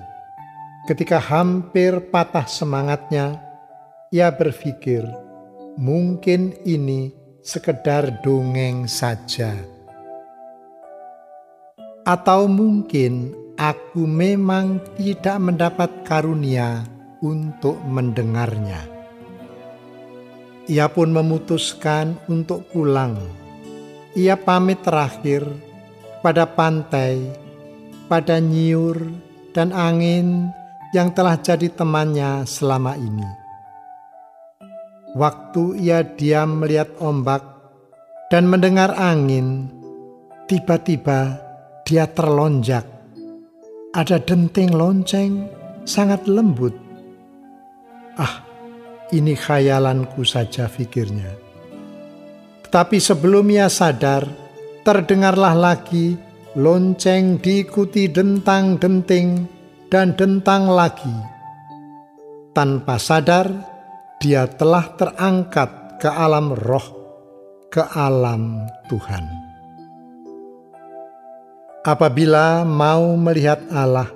Ketika 0.84 1.16
hampir 1.16 2.12
patah 2.12 2.44
semangatnya, 2.44 3.40
ia 4.12 4.28
berpikir, 4.28 5.02
mungkin 5.80 6.52
ini 6.68 7.10
sekedar 7.40 8.20
dongeng 8.20 8.84
saja. 8.84 9.56
Atau 12.06 12.46
mungkin 12.46 13.34
aku 13.56 14.04
memang 14.04 14.78
tidak 15.00 15.40
mendapat 15.42 15.90
karunia 16.06 16.84
untuk 17.24 17.80
mendengarnya. 17.88 18.84
Ia 20.68 20.86
pun 20.92 21.10
memutuskan 21.10 22.14
untuk 22.28 22.68
pulang 22.70 23.45
ia 24.16 24.32
pamit 24.32 24.80
terakhir 24.80 25.44
pada 26.24 26.48
pantai, 26.48 27.20
pada 28.08 28.40
nyiur 28.40 28.96
dan 29.52 29.76
angin 29.76 30.48
yang 30.96 31.12
telah 31.12 31.36
jadi 31.36 31.68
temannya 31.68 32.48
selama 32.48 32.96
ini. 32.96 33.28
Waktu 35.12 35.84
ia 35.84 36.00
diam 36.00 36.64
melihat 36.64 36.96
ombak 36.96 37.44
dan 38.32 38.48
mendengar 38.48 38.96
angin, 38.96 39.68
tiba-tiba 40.48 41.36
dia 41.84 42.08
terlonjak. 42.08 42.88
Ada 43.92 44.16
denting 44.20 44.76
lonceng 44.76 45.48
sangat 45.84 46.24
lembut. 46.24 46.72
Ah, 48.16 48.44
ini 49.12 49.36
khayalanku 49.36 50.24
saja 50.24 50.68
pikirnya. 50.68 51.45
Tapi 52.76 53.00
sebelum 53.00 53.48
ia 53.48 53.72
sadar, 53.72 54.28
terdengarlah 54.84 55.56
lagi 55.56 56.12
lonceng 56.60 57.40
diikuti 57.40 58.04
dentang-denting 58.04 59.48
dan 59.88 60.12
dentang 60.12 60.68
lagi. 60.68 61.16
Tanpa 62.52 63.00
sadar, 63.00 63.48
dia 64.20 64.44
telah 64.44 64.92
terangkat 64.92 65.96
ke 65.96 66.04
alam 66.04 66.52
roh, 66.52 66.84
ke 67.72 67.80
alam 67.80 68.68
Tuhan. 68.92 69.24
Apabila 71.80 72.60
mau 72.68 73.16
melihat 73.16 73.64
Allah, 73.72 74.12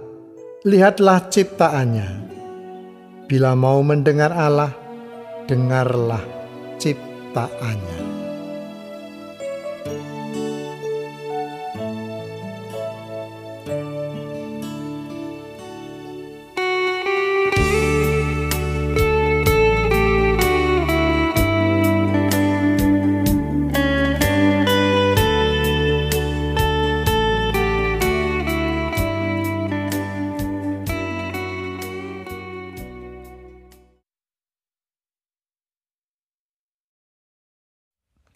lihatlah 0.69 1.33
ciptaannya. 1.33 2.29
Bila 3.25 3.57
mau 3.57 3.81
mendengar 3.81 4.37
Allah, 4.37 4.77
dengarlah 5.49 6.21
ciptaannya. 6.77 8.10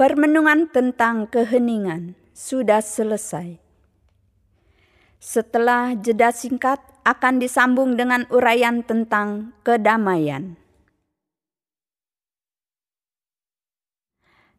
Permenungan 0.04 0.68
tentang 0.68 1.24
keheningan 1.32 2.12
sudah 2.36 2.84
selesai. 2.84 3.56
Setelah 5.16 5.96
jeda 5.96 6.28
singkat 6.28 6.76
akan 7.08 7.40
disambung 7.40 7.96
dengan 7.96 8.28
uraian 8.28 8.84
tentang 8.84 9.56
kedamaian. 9.64 10.60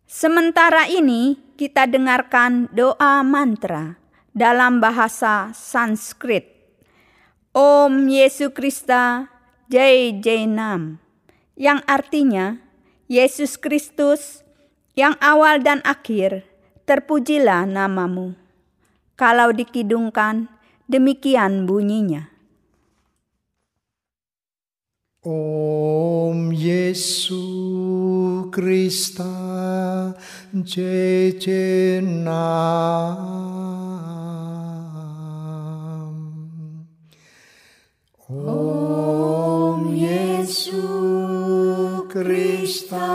Sementara 0.09 0.89
ini 0.89 1.37
kita 1.61 1.85
dengarkan 1.93 2.65
doa 2.73 3.21
mantra 3.21 4.01
dalam 4.33 4.81
bahasa 4.81 5.53
Sanskrit. 5.53 6.49
Om 7.53 8.09
Yesus 8.09 8.49
Krista 8.49 9.29
Jai 9.69 10.09
Jai 10.17 10.49
Nam 10.49 10.97
yang 11.53 11.85
artinya 11.85 12.57
Yesus 13.05 13.61
Kristus 13.61 14.44
yang 14.95 15.19
awal 15.19 15.59
dan 15.59 15.83
akhir, 15.83 16.47
terpujilah 16.87 17.67
namamu. 17.67 18.31
Kalau 19.19 19.51
dikidungkan, 19.51 20.47
demikian 20.87 21.67
bunyinya. 21.67 22.31
Om 25.25 26.53
Yesus 26.53 27.35
Krista 28.53 29.35
jejenam. 30.53 32.29
Om 38.29 39.97
Yesus 39.97 40.85
Krista 42.05 43.11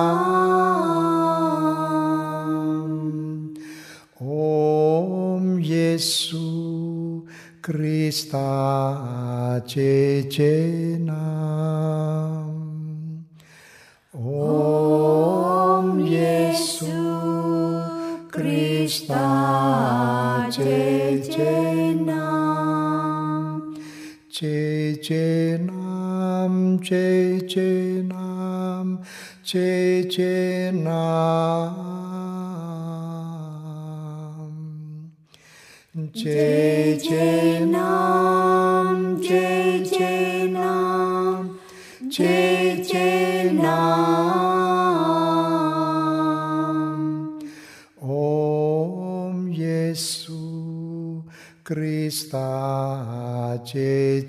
Om 4.20 5.58
Yesu 5.58 7.24
Krista 7.62 8.44
JJ 9.66 10.98
Nam 11.00 11.64
Om 14.12 15.98
Yesu 16.04 16.92
Krista 18.30 19.24
JJ 20.52 21.36
Nam 22.04 23.74
JJ 24.30 25.57
nam 26.38 26.78
che 26.78 27.44
che 27.48 28.02
nam 28.06 29.00
che 29.42 30.06
che 30.08 30.70
nam. 30.72 31.74
Che 36.12 36.96
che 37.02 37.64
nam 37.66 39.20
che 39.20 39.82
che 39.90 40.48
nam 40.48 41.58
che 42.08 42.82
che 42.88 43.50
nam. 43.52 44.58
Om 48.00 49.48
Yesu 49.48 51.24
Krista 51.62 53.60
che 53.64 54.24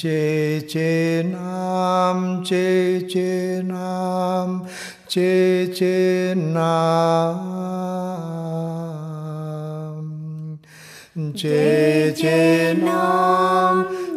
chê 0.00 0.60
chê 0.68 1.22
nam 1.22 2.42
chê 2.48 3.00
chê 3.12 3.62
nam 3.62 4.66
chê 5.08 5.66
chê 5.78 6.34
nam. 6.34 7.36
Chê 11.40 12.12
chê 12.20 12.74
nam 12.74 13.76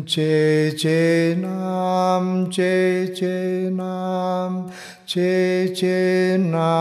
Chê 0.06 0.70
chê 0.80 1.34
nam 1.42 2.24
chê 2.54 3.06
chê 3.18 3.33
chê 5.14 5.68
chê 5.76 6.36
na. 6.38 6.74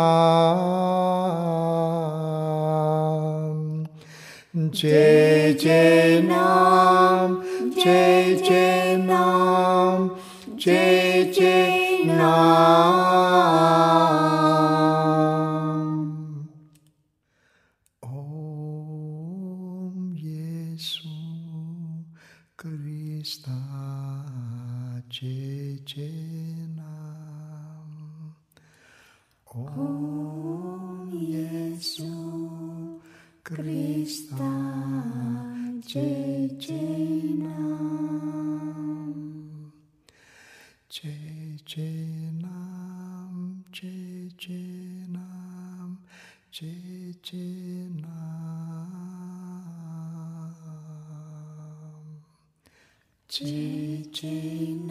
Chê 4.74 5.54
chê 5.62 6.22
na. 6.30 7.30
Chê 7.78 8.36
chê 8.48 8.98
na. 8.98 10.10
Chê 10.58 11.32
chê 11.36 12.06
nam 12.06 13.03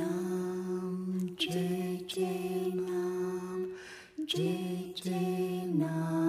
Nam, 0.03 1.37
JJ 1.39 2.17
Nam, 2.75 3.73
JJ 4.27 5.07
Nam. 5.79 6.22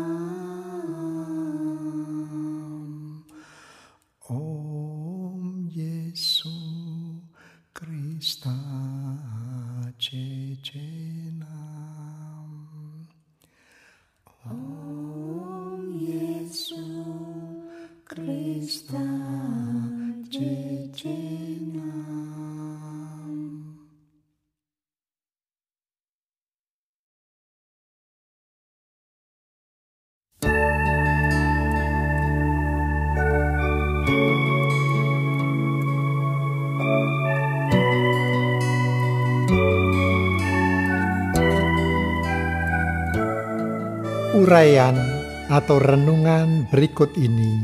Uraian 44.43 44.99
atau 45.47 45.79
renungan 45.79 46.67
berikut 46.67 47.15
ini 47.15 47.63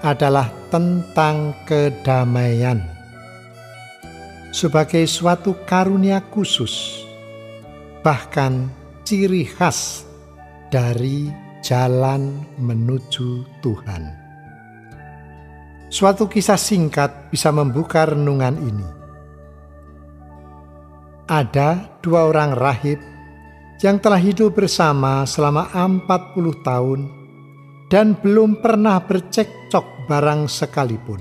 adalah 0.00 0.48
tentang 0.72 1.52
kedamaian 1.68 2.80
sebagai 4.48 5.04
suatu 5.04 5.52
karunia 5.68 6.24
khusus, 6.32 7.04
bahkan 8.00 8.72
ciri 9.04 9.44
khas 9.44 10.08
dari 10.72 11.28
jalan 11.60 12.40
menuju 12.56 13.44
Tuhan. 13.60 14.08
Suatu 15.92 16.24
kisah 16.24 16.56
singkat 16.56 17.28
bisa 17.28 17.52
membuka 17.52 18.08
renungan 18.08 18.56
ini. 18.64 18.88
Ada 21.28 22.00
dua 22.00 22.32
orang 22.32 22.56
rahib 22.56 23.12
yang 23.82 23.98
telah 23.98 24.20
hidup 24.20 24.54
bersama 24.54 25.26
selama 25.26 25.70
40 25.74 26.62
tahun 26.62 27.00
dan 27.90 28.14
belum 28.14 28.62
pernah 28.62 29.02
bercekcok 29.02 30.06
barang 30.06 30.46
sekalipun. 30.46 31.20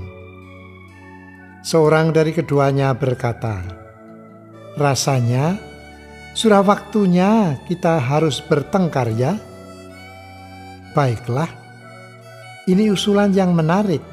Seorang 1.63 2.11
dari 2.11 2.35
keduanya 2.35 2.91
berkata, 2.91 3.63
"Rasanya 4.75 5.57
sudah 6.35 6.59
waktunya 6.59 7.61
kita 7.65 8.03
harus 8.03 8.43
bertengkar 8.43 9.09
ya." 9.15 9.39
Baiklah, 10.93 11.49
ini 12.69 12.91
usulan 12.91 13.33
yang 13.33 13.55
menarik. 13.55 14.03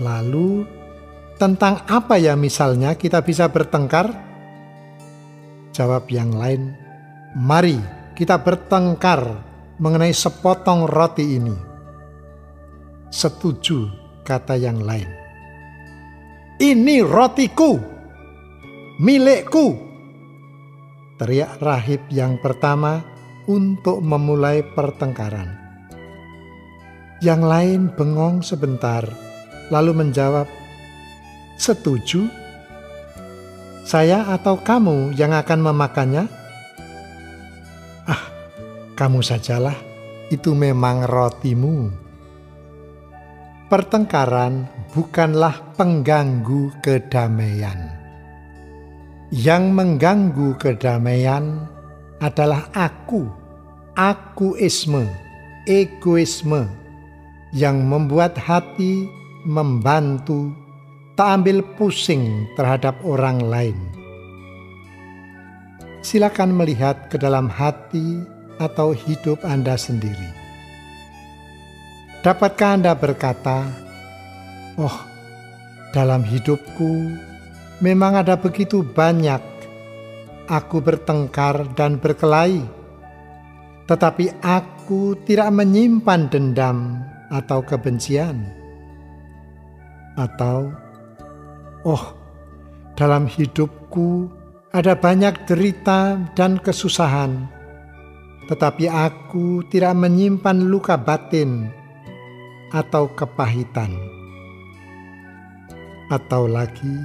Lalu, 0.00 0.64
tentang 1.40 1.84
apa 1.88 2.16
ya 2.20 2.36
misalnya 2.36 2.94
kita 2.94 3.24
bisa 3.24 3.48
bertengkar? 3.48 4.29
Jawab 5.80 6.12
yang 6.12 6.36
lain, 6.36 6.76
mari 7.32 7.80
kita 8.12 8.36
bertengkar 8.44 9.24
mengenai 9.80 10.12
sepotong 10.12 10.84
roti 10.84 11.40
ini. 11.40 11.56
Setuju, 13.08 13.88
kata 14.20 14.60
yang 14.60 14.84
lain. 14.84 15.08
Ini 16.60 17.00
rotiku, 17.00 17.80
milikku. 19.00 19.72
Teriak 21.16 21.56
rahib 21.64 22.04
yang 22.12 22.36
pertama 22.44 23.00
untuk 23.48 24.04
memulai 24.04 24.60
pertengkaran. 24.76 25.48
Yang 27.24 27.40
lain 27.40 27.80
bengong 27.96 28.44
sebentar, 28.44 29.08
lalu 29.72 29.96
menjawab, 29.96 30.44
"Setuju." 31.56 32.39
Saya 33.90 34.22
atau 34.30 34.54
kamu 34.54 35.18
yang 35.18 35.34
akan 35.34 35.66
memakannya? 35.66 36.30
Ah, 38.06 38.22
kamu 38.94 39.18
sajalah, 39.18 39.74
itu 40.30 40.54
memang 40.54 41.10
rotimu. 41.10 41.90
Pertengkaran 43.66 44.70
bukanlah 44.94 45.74
pengganggu 45.74 46.70
kedamaian. 46.78 47.90
Yang 49.34 49.64
mengganggu 49.74 50.54
kedamaian 50.54 51.66
adalah 52.22 52.70
aku, 52.70 53.26
akuisme, 53.98 55.02
egoisme 55.66 56.70
yang 57.50 57.82
membuat 57.90 58.38
hati 58.38 59.10
membantu 59.42 60.54
tak 61.18 61.42
ambil 61.42 61.62
pusing 61.76 62.48
terhadap 62.54 62.98
orang 63.02 63.42
lain. 63.44 63.78
Silakan 66.00 66.56
melihat 66.56 67.12
ke 67.12 67.20
dalam 67.20 67.52
hati 67.52 68.24
atau 68.56 68.96
hidup 68.96 69.40
Anda 69.44 69.76
sendiri. 69.76 70.32
Dapatkah 72.20 72.76
Anda 72.76 72.92
berkata, 72.92 73.68
"Oh, 74.76 74.96
dalam 75.92 76.20
hidupku 76.24 77.16
memang 77.80 78.20
ada 78.20 78.36
begitu 78.36 78.84
banyak 78.84 79.40
aku 80.44 80.84
bertengkar 80.84 81.72
dan 81.76 81.96
berkelahi, 81.96 82.64
tetapi 83.88 84.40
aku 84.44 85.16
tidak 85.24 85.48
menyimpan 85.52 86.28
dendam 86.28 87.00
atau 87.32 87.64
kebencian." 87.64 88.40
Atau 90.16 90.79
Oh, 91.80 92.12
dalam 92.92 93.24
hidupku 93.24 94.28
ada 94.68 94.92
banyak 94.92 95.48
derita 95.48 96.20
dan 96.36 96.60
kesusahan, 96.60 97.48
tetapi 98.52 98.84
aku 98.84 99.64
tidak 99.72 99.96
menyimpan 99.96 100.68
luka 100.68 101.00
batin 101.00 101.72
atau 102.68 103.08
kepahitan. 103.16 103.96
Atau 106.12 106.52
lagi, 106.52 107.00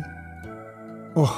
oh, 1.15 1.35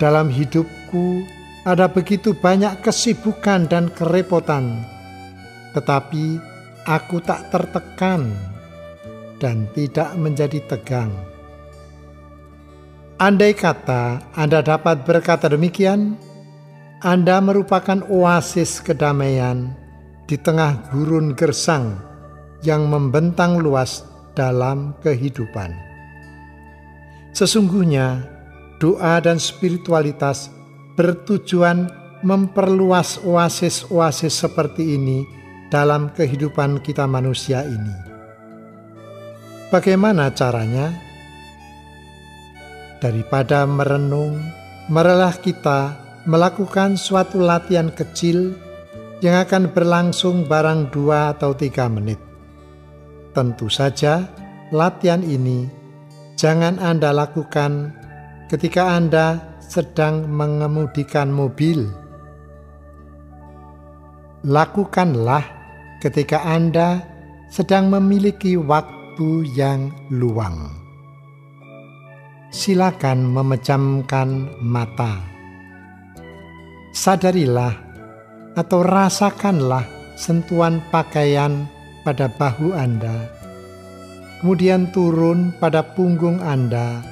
dalam 0.00 0.32
hidupku 0.32 1.20
ada 1.68 1.84
begitu 1.84 2.32
banyak 2.32 2.80
kesibukan 2.80 3.68
dan 3.68 3.92
kerepotan, 3.92 4.88
tetapi 5.76 6.40
aku 6.88 7.20
tak 7.20 7.52
tertekan 7.52 8.32
dan 9.36 9.68
tidak 9.76 10.16
menjadi 10.16 10.64
tegang. 10.64 11.27
Andai 13.18 13.50
kata 13.50 14.30
Anda 14.38 14.62
dapat 14.62 15.02
berkata 15.02 15.50
demikian, 15.50 16.14
Anda 17.02 17.42
merupakan 17.42 18.06
oasis 18.06 18.78
kedamaian 18.78 19.74
di 20.30 20.38
tengah 20.38 20.86
gurun 20.94 21.34
gersang 21.34 21.98
yang 22.62 22.86
membentang 22.86 23.58
luas 23.58 24.06
dalam 24.38 24.94
kehidupan. 25.02 25.74
Sesungguhnya, 27.34 28.22
doa 28.78 29.18
dan 29.18 29.42
spiritualitas 29.42 30.54
bertujuan 30.94 31.90
memperluas 32.22 33.18
oasis-oasis 33.26 34.46
seperti 34.46 34.94
ini 34.94 35.26
dalam 35.74 36.14
kehidupan 36.14 36.86
kita 36.86 37.10
manusia 37.10 37.66
ini. 37.66 37.98
Bagaimana 39.74 40.30
caranya? 40.30 41.07
Daripada 42.98 43.62
merenung, 43.62 44.42
marilah 44.90 45.30
kita 45.38 45.94
melakukan 46.26 46.98
suatu 46.98 47.38
latihan 47.38 47.94
kecil 47.94 48.58
yang 49.22 49.38
akan 49.38 49.70
berlangsung 49.70 50.50
barang 50.50 50.90
dua 50.90 51.30
atau 51.34 51.54
tiga 51.54 51.86
menit. 51.86 52.18
Tentu 53.34 53.70
saja, 53.70 54.26
latihan 54.74 55.22
ini 55.22 55.70
jangan 56.34 56.82
Anda 56.82 57.14
lakukan 57.14 57.94
ketika 58.50 58.98
Anda 58.98 59.58
sedang 59.62 60.26
mengemudikan 60.26 61.30
mobil. 61.30 61.86
Lakukanlah 64.42 65.42
ketika 66.02 66.42
Anda 66.46 67.02
sedang 67.50 67.90
memiliki 67.90 68.54
waktu 68.54 69.46
yang 69.54 69.90
luang. 70.14 70.77
Silakan 72.48 73.28
memejamkan 73.28 74.56
mata. 74.64 75.20
Sadarilah 76.96 77.76
atau 78.56 78.80
rasakanlah 78.80 79.84
sentuhan 80.16 80.80
pakaian 80.88 81.68
pada 82.08 82.24
bahu 82.24 82.72
Anda, 82.72 83.28
kemudian 84.40 84.88
turun 84.96 85.52
pada 85.60 85.84
punggung 85.92 86.40
Anda, 86.40 87.04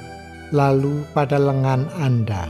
lalu 0.49 1.05
pada 1.13 1.37
lengan 1.37 1.85
Anda. 2.01 2.49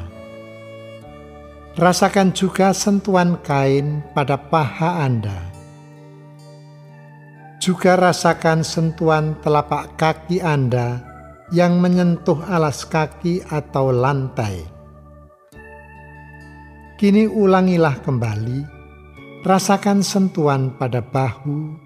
Rasakan 1.75 2.31
juga 2.31 2.71
sentuhan 2.71 3.35
kain 3.43 3.99
pada 4.15 4.39
paha 4.39 5.03
Anda. 5.03 5.35
Juga 7.59 7.99
rasakan 7.99 8.63
sentuhan 8.63 9.35
telapak 9.43 9.99
kaki 9.99 10.39
Anda 10.39 11.06
yang 11.51 11.79
menyentuh 11.79 12.43
alas 12.43 12.83
kaki 12.83 13.39
atau 13.47 13.95
lantai. 13.95 14.67
Kini 16.97 17.29
ulangilah 17.29 18.01
kembali, 18.01 18.65
rasakan 19.45 20.01
sentuhan 20.01 20.73
pada 20.75 20.99
bahu, 20.99 21.77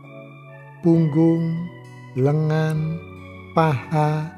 punggung, 0.82 1.52
lengan, 2.16 2.98
paha, 3.52 4.32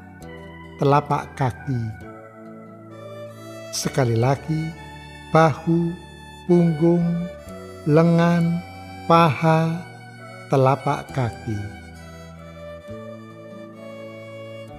telapak 0.82 1.30
kaki. 1.38 1.82
Sekali 3.70 4.18
lagi, 4.18 4.68
bahu, 5.30 5.94
punggung, 6.50 7.06
lengan, 7.86 8.58
paha, 9.06 9.78
telapak 10.50 11.06
kaki. 11.14 11.83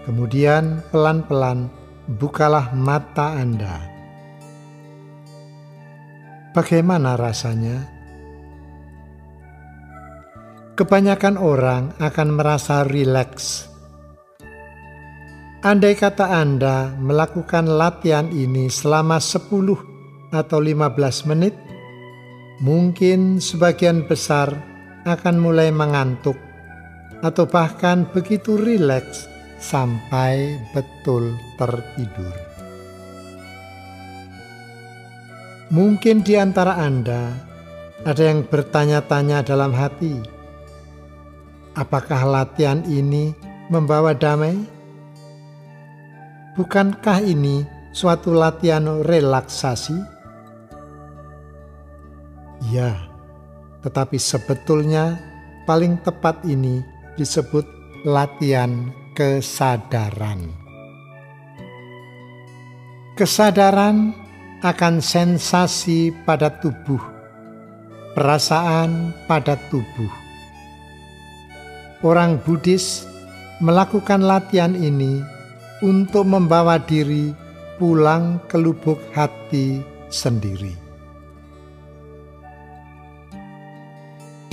Kemudian 0.06 0.86
pelan-pelan 0.94 1.68
bukalah 2.22 2.70
mata 2.78 3.34
Anda. 3.36 3.82
Bagaimana 6.54 7.18
rasanya? 7.18 7.96
kebanyakan 10.76 11.39
orang 11.39 11.96
akan 12.04 12.30
merasa 12.36 12.84
rileks. 12.84 13.72
Andai 15.63 15.98
kata 15.98 16.30
Anda 16.30 16.94
melakukan 17.00 17.65
latihan 17.65 18.30
ini 18.30 18.70
selama 18.70 19.18
10 19.18 19.50
atau 20.36 20.60
15 20.62 21.32
menit, 21.32 21.56
mungkin 22.62 23.41
sebagian 23.41 24.06
besar 24.06 24.52
akan 25.08 25.41
mulai 25.41 25.74
mengantuk 25.74 26.38
atau 27.24 27.50
bahkan 27.50 28.06
begitu 28.12 28.60
rileks 28.60 29.26
sampai 29.65 30.62
betul 30.78 31.34
tertidur. 31.58 32.36
Mungkin 35.73 36.21
di 36.21 36.38
antara 36.38 36.78
Anda 36.78 37.34
ada 38.06 38.21
yang 38.21 38.45
bertanya-tanya 38.45 39.41
dalam 39.41 39.73
hati, 39.73 40.36
Apakah 41.75 42.23
latihan 42.23 42.80
ini 42.88 43.36
membawa 43.67 44.15
damai? 44.15 44.56
Bukankah 46.56 47.19
ini 47.19 47.67
suatu 47.91 48.32
latihan 48.32 49.04
relaksasi? 49.04 49.99
Ya, 52.71 52.95
tetapi 53.84 54.15
sebetulnya 54.15 55.19
paling 55.67 55.99
tepat 55.99 56.47
ini 56.47 56.80
disebut 57.19 57.67
latihan 58.08 58.88
kesadaran. 59.15 60.51
Kesadaran 63.15 64.12
akan 64.60 64.99
sensasi 64.99 66.12
pada 66.28 66.51
tubuh, 66.51 66.99
perasaan 68.12 69.15
pada 69.25 69.56
tubuh 69.71 70.25
orang 72.06 72.38
Buddhis 72.45 73.10
melakukan 73.58 74.21
latihan 74.21 74.78
ini 74.78 75.25
untuk 75.82 76.30
membawa 76.30 76.78
diri 76.78 77.34
pulang 77.82 78.38
ke 78.45 78.62
lubuk 78.62 79.01
hati 79.17 79.82
sendiri. 80.13 80.78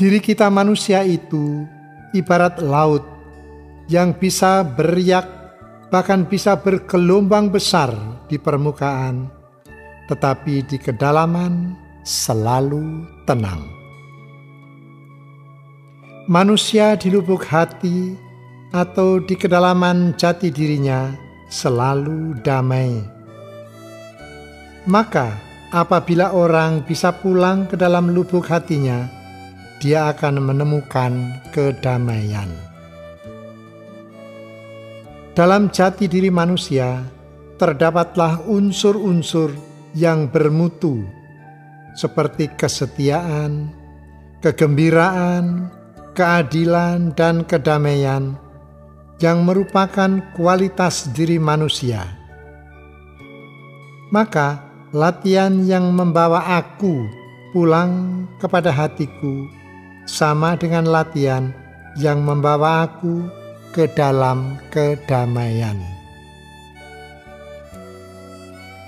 Diri 0.00 0.18
kita 0.18 0.48
manusia 0.48 1.04
itu 1.04 1.68
ibarat 2.16 2.58
laut 2.58 3.11
yang 3.90 4.14
bisa 4.14 4.62
beriak 4.62 5.26
bahkan 5.88 6.24
bisa 6.24 6.56
bergelombang 6.56 7.52
besar 7.52 7.92
di 8.28 8.40
permukaan, 8.40 9.28
tetapi 10.08 10.64
di 10.64 10.80
kedalaman 10.80 11.76
selalu 12.02 13.06
tenang 13.28 13.82
manusia 16.30 16.94
di 16.94 17.10
lubuk 17.10 17.42
hati 17.42 18.14
atau 18.70 19.18
di 19.18 19.34
kedalaman 19.34 20.14
jati 20.14 20.54
dirinya 20.54 21.10
selalu 21.50 22.38
damai. 22.46 23.02
Maka, 24.86 25.34
apabila 25.74 26.34
orang 26.34 26.86
bisa 26.86 27.14
pulang 27.14 27.66
ke 27.66 27.74
dalam 27.74 28.14
lubuk 28.14 28.46
hatinya, 28.46 29.06
dia 29.82 30.10
akan 30.14 30.42
menemukan 30.42 31.42
kedamaian. 31.50 32.48
Dalam 35.32 35.72
jati 35.72 36.12
diri 36.12 36.28
manusia, 36.28 37.08
terdapatlah 37.56 38.44
unsur-unsur 38.44 39.56
yang 39.96 40.28
bermutu, 40.28 41.08
seperti 41.96 42.52
kesetiaan, 42.52 43.72
kegembiraan, 44.44 45.72
keadilan, 46.12 47.16
dan 47.16 47.48
kedamaian 47.48 48.36
yang 49.24 49.48
merupakan 49.48 50.20
kualitas 50.36 51.08
diri 51.16 51.40
manusia. 51.40 52.04
Maka, 54.12 54.68
latihan 54.92 55.64
yang 55.64 55.96
membawa 55.96 56.60
aku 56.60 57.08
pulang 57.56 58.28
kepada 58.36 58.68
hatiku 58.68 59.48
sama 60.04 60.60
dengan 60.60 60.84
latihan 60.84 61.56
yang 61.96 62.20
membawa 62.20 62.84
aku 62.84 63.40
ke 63.72 63.88
dalam 63.96 64.60
kedamaian. 64.68 65.80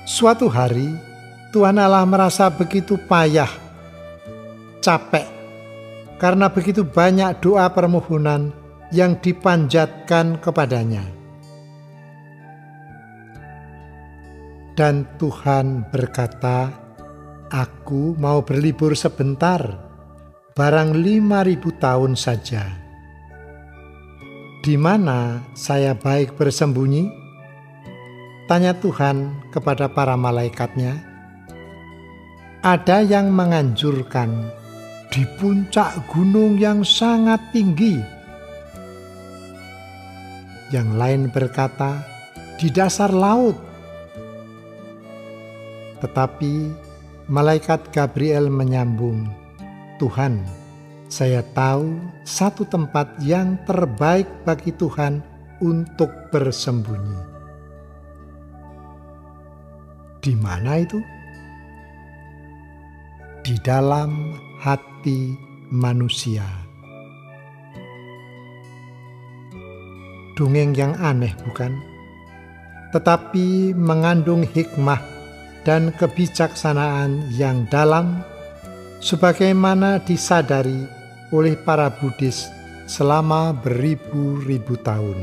Suatu 0.05 0.53
hari, 0.53 0.93
Tuhan 1.49 1.81
Allah 1.81 2.05
merasa 2.05 2.53
begitu 2.53 3.01
payah, 3.09 3.49
capek, 4.85 5.25
karena 6.21 6.53
begitu 6.53 6.85
banyak 6.85 7.41
doa 7.41 7.73
permohonan 7.73 8.53
yang 8.93 9.17
dipanjatkan 9.17 10.37
kepadanya. 10.45 11.03
Dan 14.77 15.09
Tuhan 15.17 15.89
berkata, 15.89 16.69
Aku 17.49 18.13
mau 18.21 18.45
berlibur 18.45 18.93
sebentar, 18.99 19.63
barang 20.53 20.91
lima 20.93 21.47
ribu 21.47 21.73
tahun 21.79 22.19
saja. 22.19 22.84
Di 24.65 24.81
mana 24.81 25.45
saya 25.53 25.93
baik 25.93 26.41
bersembunyi? 26.41 27.13
Tanya 28.49 28.73
Tuhan 28.73 29.45
kepada 29.53 29.93
para 29.93 30.17
malaikatnya. 30.17 31.05
Ada 32.65 33.05
yang 33.05 33.29
menganjurkan 33.29 34.33
di 35.13 35.21
puncak 35.37 36.09
gunung 36.09 36.57
yang 36.57 36.81
sangat 36.81 37.45
tinggi. 37.53 38.01
Yang 40.73 40.89
lain 40.97 41.23
berkata, 41.29 42.01
di 42.57 42.73
dasar 42.73 43.13
laut. 43.13 43.61
Tetapi 46.01 46.73
malaikat 47.29 47.93
Gabriel 47.93 48.49
menyambung, 48.49 49.29
"Tuhan, 50.01 50.64
saya 51.09 51.45
tahu 51.55 51.99
satu 52.25 52.67
tempat 52.67 53.21
yang 53.23 53.61
terbaik 53.65 54.27
bagi 54.43 54.75
Tuhan 54.75 55.21
untuk 55.63 56.11
bersembunyi." 56.35 57.35
Di 60.25 60.33
mana 60.33 60.81
itu? 60.81 60.97
Di 63.45 63.61
dalam 63.61 64.33
hati 64.57 65.37
manusia. 65.69 66.65
Dongeng 70.35 70.73
yang 70.75 70.97
aneh, 70.99 71.31
bukan? 71.47 71.77
Tetapi 72.91 73.77
mengandung 73.77 74.43
hikmah 74.43 74.99
dan 75.63 75.95
kebijaksanaan 75.95 77.31
yang 77.31 77.69
dalam, 77.71 78.25
sebagaimana 79.05 80.01
disadari 80.01 80.89
oleh 81.29 81.61
para 81.61 81.93
Buddhis 81.93 82.49
selama 82.89 83.53
beribu-ribu 83.53 84.81
tahun. 84.81 85.21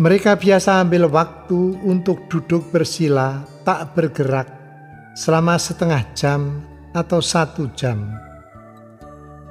Mereka 0.00 0.40
biasa 0.40 0.80
ambil 0.80 1.10
waktu 1.12 1.76
untuk 1.84 2.32
duduk 2.32 2.72
bersila, 2.72 3.44
tak 3.66 3.92
bergerak, 3.92 4.48
selama 5.12 5.60
setengah 5.60 6.00
jam 6.16 6.64
atau 6.96 7.20
satu 7.20 7.68
jam. 7.76 8.08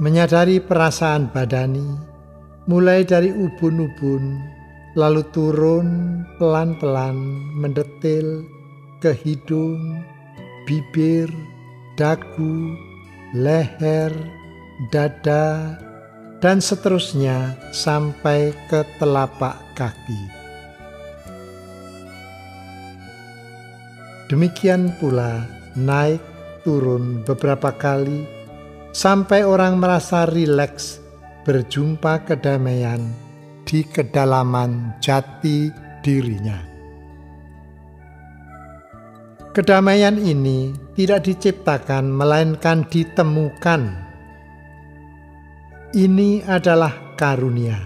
Menyadari 0.01 0.63
perasaan 0.63 1.30
badani, 1.30 1.84
mulai 2.65 3.03
dari 3.03 3.30
ubun-ubun, 3.30 4.39
lalu 4.95 5.21
turun 5.36 6.23
pelan-pelan 6.39 7.17
mendetil 7.59 8.47
ke 9.03 9.11
hidung, 9.11 9.99
bibir, 10.63 11.28
dagu, 11.98 12.78
leher, 13.34 14.14
dada, 14.93 15.76
dan 16.38 16.62
seterusnya 16.62 17.58
sampai 17.74 18.54
ke 18.70 18.86
telapak 19.02 19.58
kaki. 19.74 20.22
Demikian 24.30 24.93
pula 25.02 25.50
naik 25.74 26.22
turun 26.62 27.26
beberapa 27.26 27.74
kali 27.74 28.28
sampai 28.93 29.41
orang 29.48 29.82
merasa 29.82 30.30
rileks 30.30 31.00
berjumpa 31.48 32.28
kedamaian 32.28 33.02
di 33.64 33.88
kedalaman 33.88 34.93
jati 35.00 35.72
dirinya. 36.04 36.76
Kedamaian 39.58 40.22
ini 40.22 40.70
tidak 40.93 41.26
diciptakan 41.26 42.14
melainkan 42.14 42.86
ditemukan. 42.86 43.89
Ini 45.97 46.45
adalah 46.45 47.18
karunia. 47.18 47.82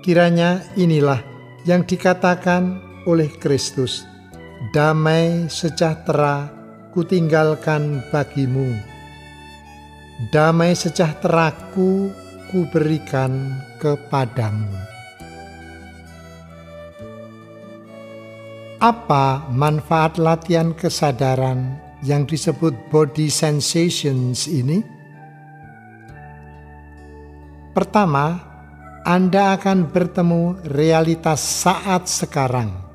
Kiranya 0.00 0.64
inilah 0.80 1.20
yang 1.68 1.84
dikatakan 1.84 2.80
oleh 3.04 3.28
Kristus 3.44 4.08
damai 4.72 5.52
sejahtera 5.52 6.48
kutinggalkan 6.96 8.00
bagimu. 8.08 8.72
Damai 10.32 10.72
sejahteraku 10.80 12.08
kuberikan 12.48 13.52
kepadamu. 13.76 14.89
Apa 18.80 19.44
manfaat 19.52 20.16
latihan 20.16 20.72
kesadaran 20.72 21.76
yang 22.00 22.24
disebut 22.24 22.72
body 22.88 23.28
sensations 23.28 24.48
ini? 24.48 24.80
Pertama, 27.76 28.40
Anda 29.04 29.60
akan 29.60 29.92
bertemu 29.92 30.64
realitas 30.72 31.44
saat 31.44 32.08
sekarang 32.08 32.90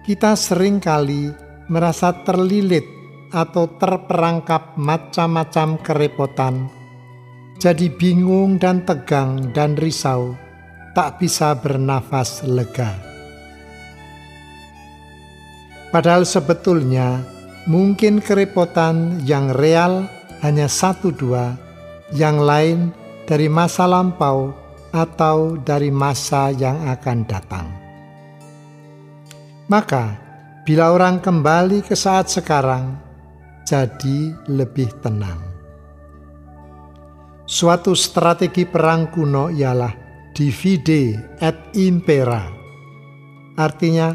kita 0.00 0.32
sering 0.32 0.80
kali 0.80 1.30
merasa 1.68 2.10
terlilit 2.24 2.82
atau 3.30 3.68
terperangkap 3.78 4.74
macam-macam 4.74 5.78
kerepotan, 5.86 6.66
jadi 7.62 7.86
bingung 7.94 8.58
dan 8.58 8.82
tegang 8.82 9.54
dan 9.54 9.78
risau, 9.78 10.34
tak 10.98 11.22
bisa 11.22 11.54
bernafas 11.54 12.42
lega. 12.42 13.09
Padahal 15.90 16.22
sebetulnya 16.22 17.18
mungkin 17.66 18.22
kerepotan 18.22 19.18
yang 19.26 19.50
real 19.50 20.06
hanya 20.38 20.70
satu 20.70 21.10
dua, 21.10 21.58
yang 22.14 22.38
lain 22.38 22.94
dari 23.26 23.50
masa 23.50 23.90
lampau 23.90 24.54
atau 24.94 25.58
dari 25.58 25.90
masa 25.90 26.54
yang 26.54 26.78
akan 26.86 27.18
datang. 27.26 27.66
Maka, 29.70 30.18
bila 30.66 30.94
orang 30.94 31.18
kembali 31.22 31.82
ke 31.82 31.94
saat 31.94 32.30
sekarang, 32.30 32.94
jadi 33.66 34.34
lebih 34.50 34.90
tenang. 34.98 35.38
Suatu 37.46 37.98
strategi 37.98 38.62
perang 38.62 39.10
kuno 39.10 39.50
ialah 39.50 39.90
divide 40.34 41.34
et 41.38 41.74
impera, 41.78 42.46
artinya 43.58 44.14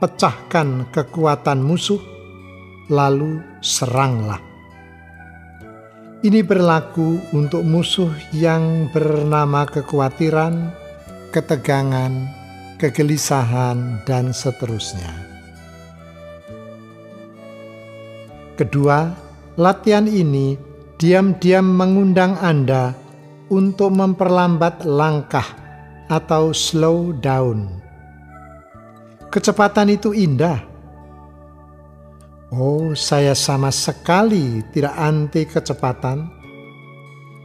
pecah-pecahkan 0.00 0.88
kekuatan 0.96 1.60
musuh, 1.60 2.00
lalu 2.88 3.44
seranglah. 3.60 4.40
Ini 6.24 6.40
berlaku 6.40 7.20
untuk 7.36 7.64
musuh 7.64 8.08
yang 8.32 8.88
bernama 8.92 9.68
kekhawatiran, 9.68 10.72
ketegangan, 11.32 12.12
kegelisahan, 12.80 14.04
dan 14.08 14.32
seterusnya. 14.32 15.12
Kedua, 18.56 19.12
latihan 19.56 20.04
ini 20.04 20.56
diam-diam 21.00 21.64
mengundang 21.64 22.36
Anda 22.40 22.92
untuk 23.48 23.92
memperlambat 23.96 24.84
langkah 24.84 25.48
atau 26.12 26.52
slow 26.52 27.16
down. 27.16 27.79
Kecepatan 29.30 29.94
itu 29.94 30.10
indah. 30.10 30.58
Oh, 32.50 32.98
saya 32.98 33.30
sama 33.38 33.70
sekali 33.70 34.58
tidak 34.74 34.90
anti 34.98 35.46
kecepatan. 35.46 36.26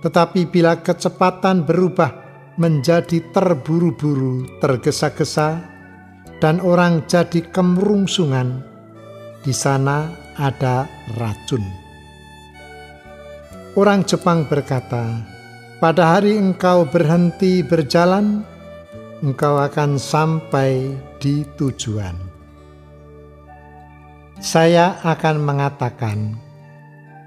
Tetapi 0.01 0.49
bila 0.49 0.81
kecepatan 0.81 1.61
berubah 1.61 2.09
menjadi 2.57 3.21
terburu-buru, 3.29 4.49
tergesa-gesa, 4.57 5.61
dan 6.41 6.57
orang 6.57 7.05
jadi 7.05 7.45
kemerungsungan. 7.53 8.65
Di 9.45 9.53
sana 9.53 10.09
ada 10.41 10.89
racun. 11.21 11.61
Orang 13.77 14.09
Jepang 14.09 14.49
berkata, 14.49 15.21
"Pada 15.77 16.17
hari 16.17 16.33
engkau 16.33 16.89
berhenti 16.89 17.61
berjalan, 17.61 18.41
engkau 19.23 19.59
akan 19.61 19.99
sampai 19.99 20.95
di 21.21 21.47
tujuan." 21.55 22.15
Saya 24.41 24.99
akan 25.05 25.39
mengatakan, 25.39 26.35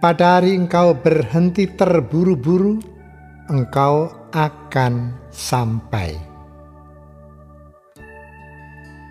"Pada 0.02 0.40
hari 0.40 0.58
engkau 0.58 0.92
berhenti 0.92 1.64
terburu-buru, 1.64 2.98
engkau 3.48 4.12
akan 4.32 5.16
sampai. 5.32 6.12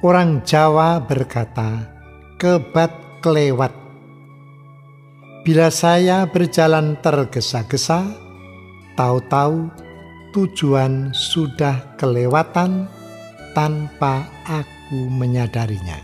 Orang 0.06 0.46
Jawa 0.46 1.02
berkata, 1.02 1.90
kebat 2.38 2.94
kelewat. 3.26 3.74
Bila 5.42 5.74
saya 5.74 6.30
berjalan 6.30 7.02
tergesa-gesa, 7.02 8.06
tahu-tahu 8.94 9.74
tujuan 10.38 11.18
sudah 11.18 11.98
kelewatan 11.98 12.86
tanpa 13.58 14.30
aku 14.46 15.10
menyadarinya. 15.10 15.98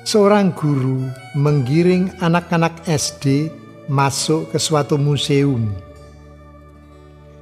Seorang 0.00 0.56
guru 0.56 1.04
menggiring 1.36 2.08
anak-anak 2.24 2.88
SD 2.88 3.52
masuk 3.92 4.48
ke 4.48 4.56
suatu 4.56 4.96
museum 4.96 5.68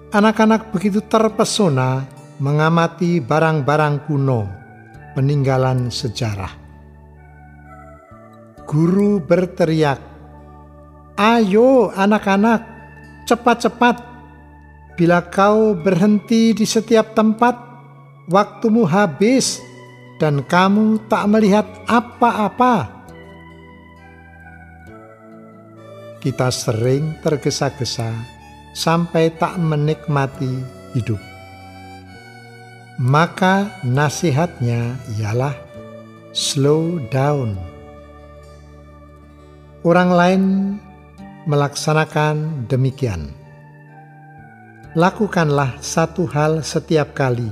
Anak-anak 0.08 0.72
begitu 0.72 1.04
terpesona 1.04 2.02
mengamati 2.40 3.20
barang-barang 3.20 4.08
kuno, 4.08 4.48
peninggalan 5.12 5.92
sejarah. 5.92 6.48
Guru 8.64 9.20
berteriak, 9.20 10.00
"Ayo, 11.12 11.92
anak-anak, 11.92 12.77
cepat-cepat! 13.28 14.00
Bila 14.96 15.20
kau 15.28 15.76
berhenti 15.76 16.56
di 16.56 16.64
setiap 16.64 17.12
tempat, 17.12 17.54
waktumu 18.32 18.88
habis 18.88 19.60
dan 20.16 20.40
kamu 20.40 21.04
tak 21.12 21.28
melihat 21.28 21.68
apa-apa." 21.84 22.88
Kita 26.18 26.48
sering 26.50 27.14
tergesa-gesa 27.22 28.10
sampai 28.74 29.30
tak 29.38 29.54
menikmati 29.60 30.50
hidup. 30.98 31.20
Maka 32.98 33.70
nasihatnya 33.86 34.98
ialah 35.14 35.54
slow 36.34 36.98
down. 37.14 37.54
Orang 39.86 40.10
lain 40.10 40.42
melaksanakan 41.48 42.68
demikian. 42.68 43.32
Lakukanlah 44.92 45.80
satu 45.80 46.28
hal 46.28 46.60
setiap 46.60 47.16
kali. 47.16 47.48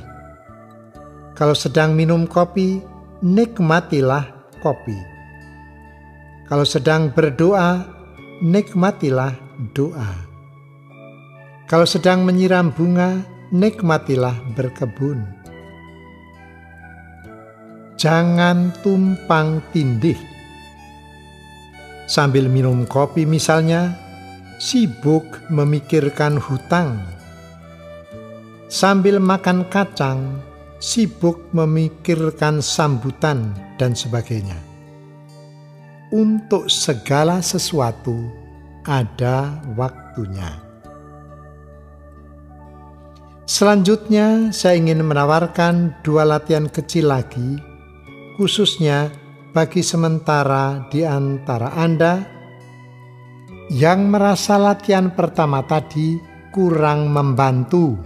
Kalau 1.33 1.57
sedang 1.57 1.97
minum 1.97 2.29
kopi, 2.29 2.85
nikmatilah 3.25 4.53
kopi. 4.61 4.97
Kalau 6.45 6.69
sedang 6.69 7.09
berdoa, 7.09 7.89
nikmatilah 8.45 9.33
doa. 9.73 10.13
Kalau 11.65 11.89
sedang 11.89 12.23
menyiram 12.23 12.69
bunga, 12.77 13.25
nikmatilah 13.49 14.37
berkebun. 14.53 15.25
Jangan 17.97 18.77
tumpang 18.85 19.65
tindih. 19.73 20.36
Sambil 22.07 22.47
minum 22.47 22.87
kopi 22.87 23.27
misalnya, 23.27 23.99
sibuk 24.63 25.27
memikirkan 25.51 26.39
hutang 26.39 27.17
sambil 28.67 29.23
makan 29.23 29.67
kacang, 29.71 30.43
sibuk 30.83 31.39
memikirkan 31.55 32.59
sambutan, 32.59 33.55
dan 33.79 33.95
sebagainya. 33.95 34.57
Untuk 36.15 36.71
segala 36.71 37.43
sesuatu 37.43 38.15
ada 38.87 39.59
waktunya. 39.75 40.63
Selanjutnya, 43.47 44.51
saya 44.51 44.75
ingin 44.79 45.07
menawarkan 45.07 46.03
dua 46.03 46.27
latihan 46.27 46.67
kecil 46.67 47.11
lagi, 47.11 47.63
khususnya 48.35 49.11
bagi 49.57 49.81
sementara 49.81 50.85
di 50.93 51.01
antara 51.01 51.73
Anda 51.73 52.21
yang 53.73 54.13
merasa 54.13 54.61
latihan 54.61 55.17
pertama 55.17 55.65
tadi 55.65 56.21
kurang 56.53 57.09
membantu 57.09 57.97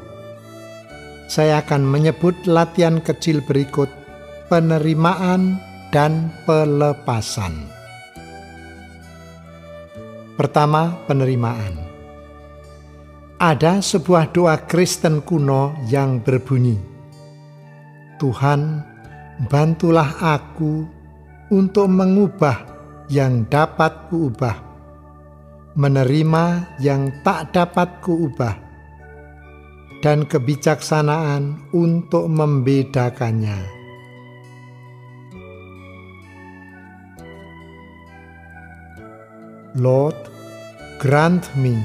saya 1.30 1.62
akan 1.62 1.86
menyebut 1.86 2.34
latihan 2.46 2.98
kecil 2.98 3.38
berikut: 3.42 3.86
penerimaan 4.50 5.62
dan 5.94 6.34
pelepasan. 6.42 7.70
Pertama, 10.34 10.98
penerimaan. 11.06 11.74
Ada 13.38 13.78
sebuah 13.78 14.34
doa 14.34 14.58
Kristen 14.66 15.22
kuno 15.22 15.74
yang 15.86 16.18
berbunyi, 16.18 16.78
"Tuhan, 18.18 18.82
bantulah 19.46 20.18
aku 20.18 20.99
untuk 21.50 21.90
mengubah 21.90 22.66
yang 23.10 23.44
dapat 23.50 24.08
kuubah, 24.08 24.56
menerima 25.74 26.78
yang 26.78 27.10
tak 27.26 27.52
dapat 27.52 28.00
kuubah." 28.00 28.70
dan 30.00 30.24
kebijaksanaan 30.24 31.60
untuk 31.76 32.24
membedakannya. 32.26 33.60
Lord, 39.78 40.18
grant 40.98 41.46
me 41.54 41.78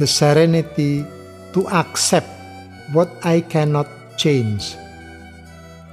the 0.00 0.08
serenity 0.08 1.04
to 1.52 1.68
accept 1.68 2.30
what 2.96 3.12
I 3.20 3.44
cannot 3.44 3.90
change, 4.16 4.72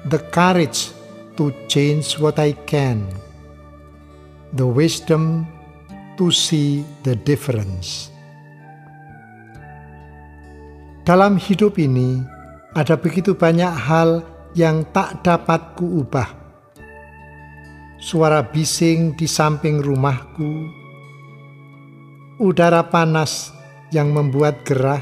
the 0.08 0.24
courage 0.32 0.96
to 1.38 1.54
change 1.68 2.20
what 2.20 2.40
I 2.40 2.56
can, 2.68 3.08
the 4.56 4.66
wisdom 4.66 5.48
to 6.18 6.32
see 6.32 6.84
the 7.04 7.16
difference. 7.16 8.12
Dalam 11.02 11.36
hidup 11.36 11.82
ini, 11.82 12.22
ada 12.78 12.96
begitu 12.96 13.34
banyak 13.34 13.74
hal 13.74 14.22
yang 14.54 14.86
tak 14.96 15.26
dapat 15.26 15.76
kuubah. 15.76 16.30
Suara 18.02 18.42
bising 18.42 19.14
di 19.14 19.30
samping 19.30 19.82
rumahku, 19.82 20.66
udara 22.42 22.82
panas 22.86 23.54
yang 23.94 24.10
membuat 24.10 24.66
gerah, 24.66 25.02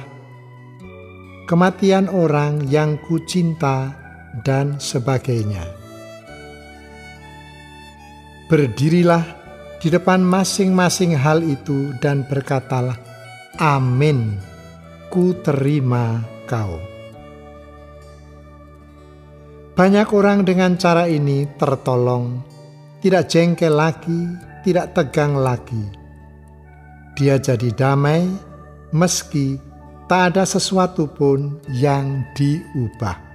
kematian 1.48 2.12
orang 2.12 2.68
yang 2.68 3.00
kucinta, 3.08 3.96
dan 4.44 4.78
sebagainya. 4.78 5.79
Berdirilah 8.50 9.22
di 9.78 9.94
depan 9.94 10.26
masing-masing 10.26 11.14
hal 11.14 11.46
itu 11.46 11.94
dan 12.02 12.26
berkatalah, 12.26 12.98
Amin 13.62 14.42
ku 15.14 15.38
terima 15.46 16.26
kau. 16.50 16.82
Banyak 19.78 20.10
orang 20.10 20.50
dengan 20.50 20.82
cara 20.82 21.06
ini 21.06 21.46
tertolong, 21.62 22.42
tidak 23.06 23.30
jengkel 23.30 23.78
lagi, 23.78 24.34
tidak 24.66 24.98
tegang 24.98 25.38
lagi. 25.38 25.86
Dia 27.14 27.38
jadi 27.38 27.70
damai 27.70 28.26
meski 28.90 29.62
tak 30.10 30.34
ada 30.34 30.44
sesuatu 30.50 31.06
pun 31.06 31.62
yang 31.70 32.26
diubah. 32.34 33.29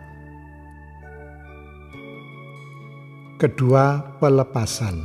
Kedua, 3.44 4.00
pelepasan. 4.24 5.04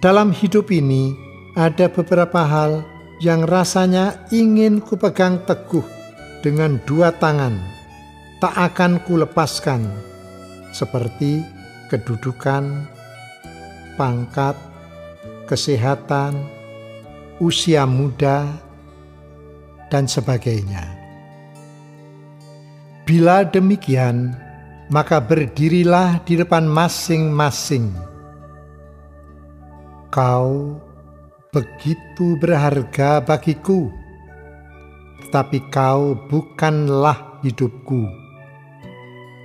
Dalam 0.00 0.32
hidup 0.32 0.72
ini 0.72 1.12
ada 1.52 1.92
beberapa 1.92 2.40
hal 2.40 2.80
yang 3.20 3.44
rasanya 3.44 4.16
ingin 4.32 4.80
kupegang 4.80 5.44
teguh 5.44 5.84
dengan 6.40 6.80
dua 6.88 7.12
tangan, 7.12 7.52
tak 8.40 8.56
akan 8.56 8.96
kulepaskan, 9.04 9.92
seperti 10.72 11.44
kedudukan, 11.92 12.88
pangkat, 14.00 14.56
kesehatan, 15.52 16.32
usia 17.44 17.84
muda, 17.84 18.48
dan 19.92 20.08
sebagainya. 20.08 20.88
Bila 23.04 23.44
demikian, 23.44 24.32
maka 24.90 25.22
berdirilah 25.22 26.26
di 26.26 26.34
depan 26.34 26.66
masing-masing. 26.66 27.94
Kau 30.10 30.82
begitu 31.54 32.34
berharga 32.42 33.22
bagiku, 33.22 33.86
tetapi 35.22 35.62
kau 35.70 36.18
bukanlah 36.26 37.38
hidupku. 37.46 38.02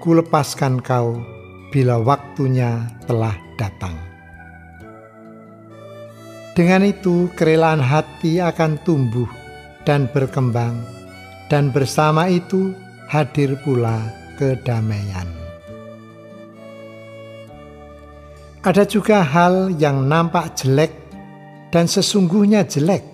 Kulepaskan 0.01 0.81
kau 0.81 1.21
bila 1.69 2.01
waktunya 2.01 2.89
telah 3.05 3.37
datang. 3.61 3.93
Dengan 6.57 6.89
itu, 6.89 7.29
kerelaan 7.37 7.83
hati 7.83 8.41
akan 8.41 8.81
tumbuh 8.81 9.29
dan 9.85 10.09
berkembang, 10.09 10.73
dan 11.51 11.69
bersama 11.69 12.31
itu 12.31 12.73
hadir 13.11 13.53
pula 13.61 14.24
kedamaian. 14.35 15.27
Ada 18.65 18.81
juga 18.89 19.21
hal 19.21 19.77
yang 19.77 20.09
nampak 20.09 20.57
jelek 20.57 20.93
dan 21.69 21.85
sesungguhnya 21.85 22.65
jelek. 22.65 23.05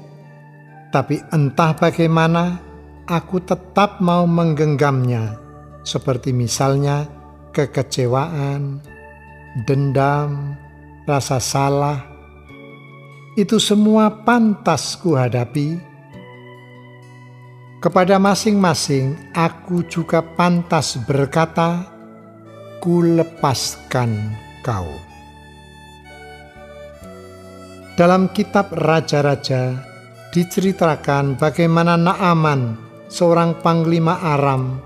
Tapi 0.96 1.20
entah 1.32 1.76
bagaimana, 1.76 2.60
aku 3.04 3.44
tetap 3.44 4.00
mau 4.00 4.24
menggenggamnya, 4.24 5.36
seperti 5.84 6.32
misalnya 6.32 7.04
kekecewaan, 7.52 8.80
dendam, 9.68 10.56
rasa 11.04 11.44
salah. 11.44 12.00
Itu 13.36 13.60
semua 13.60 14.24
pantas 14.24 14.96
kuhadapi. 15.00 15.91
Kepada 17.82 18.22
masing-masing, 18.22 19.34
aku 19.34 19.82
juga 19.90 20.22
pantas 20.22 21.02
berkata, 21.02 21.90
"Ku 22.78 23.02
lepaskan 23.02 24.38
kau." 24.62 24.86
Dalam 27.98 28.30
kitab 28.38 28.70
Raja-Raja 28.70 29.82
diceritakan 30.30 31.42
bagaimana 31.42 31.98
Naaman, 31.98 32.78
seorang 33.10 33.58
panglima 33.66 34.30
Aram 34.30 34.78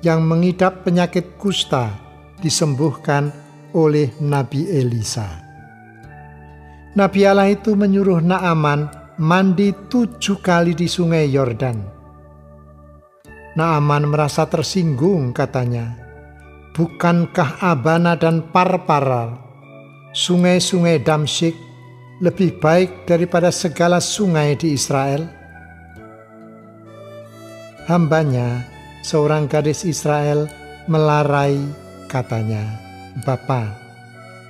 yang 0.00 0.24
mengidap 0.24 0.88
penyakit 0.88 1.36
kusta, 1.36 1.92
disembuhkan 2.40 3.28
oleh 3.76 4.08
Nabi 4.24 4.72
Elisa. 4.72 5.28
Nabi 6.96 7.28
Allah 7.28 7.52
itu 7.52 7.76
menyuruh 7.76 8.24
Naaman 8.24 8.88
mandi 9.20 9.76
tujuh 9.92 10.40
kali 10.40 10.72
di 10.72 10.88
sungai 10.88 11.28
Yordan. 11.28 12.00
Naaman 13.52 14.08
merasa 14.08 14.48
tersinggung 14.48 15.36
katanya. 15.36 15.92
Bukankah 16.72 17.60
Abana 17.60 18.16
dan 18.16 18.48
Parpara, 18.48 19.36
sungai-sungai 20.16 21.04
Damsyik, 21.04 21.52
lebih 22.24 22.56
baik 22.56 23.04
daripada 23.04 23.52
segala 23.52 24.00
sungai 24.00 24.56
di 24.56 24.72
Israel? 24.72 25.28
Hambanya, 27.92 28.64
seorang 29.04 29.44
gadis 29.52 29.84
Israel, 29.84 30.48
melarai 30.88 31.60
katanya, 32.08 32.64
Bapa, 33.20 33.76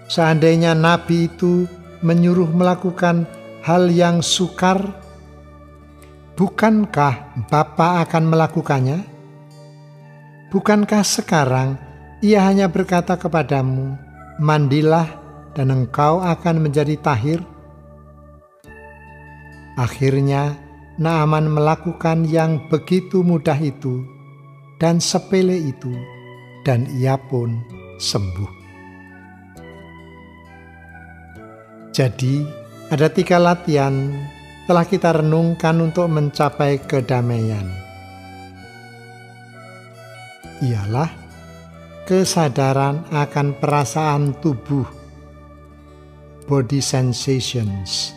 seandainya 0.06 0.78
nabi 0.78 1.26
itu 1.26 1.66
menyuruh 2.06 2.54
melakukan 2.54 3.26
hal 3.66 3.90
yang 3.90 4.22
sukar, 4.22 4.78
bukankah 6.36 7.46
Bapa 7.48 8.02
akan 8.06 8.24
melakukannya? 8.32 8.98
Bukankah 10.52 11.02
sekarang 11.04 11.80
ia 12.20 12.44
hanya 12.44 12.68
berkata 12.68 13.16
kepadamu, 13.16 13.96
"Mandilah, 14.36 15.08
dan 15.56 15.72
engkau 15.72 16.20
akan 16.20 16.68
menjadi 16.68 16.96
tahir." 17.00 17.40
Akhirnya, 19.80 20.60
Naaman 21.00 21.48
melakukan 21.48 22.28
yang 22.28 22.68
begitu 22.68 23.24
mudah 23.24 23.56
itu 23.56 24.04
dan 24.76 25.00
sepele 25.00 25.56
itu, 25.56 25.88
dan 26.68 26.84
ia 27.00 27.16
pun 27.16 27.64
sembuh. 27.96 28.52
Jadi, 31.96 32.44
ada 32.92 33.08
tiga 33.08 33.40
latihan 33.40 34.12
telah 34.72 34.88
kita 34.88 35.20
renungkan 35.20 35.84
untuk 35.84 36.08
mencapai 36.08 36.80
kedamaian. 36.80 37.68
Ialah 40.64 41.12
kesadaran 42.08 43.04
akan 43.12 43.52
perasaan 43.60 44.32
tubuh, 44.40 44.88
body 46.48 46.80
sensations. 46.80 48.16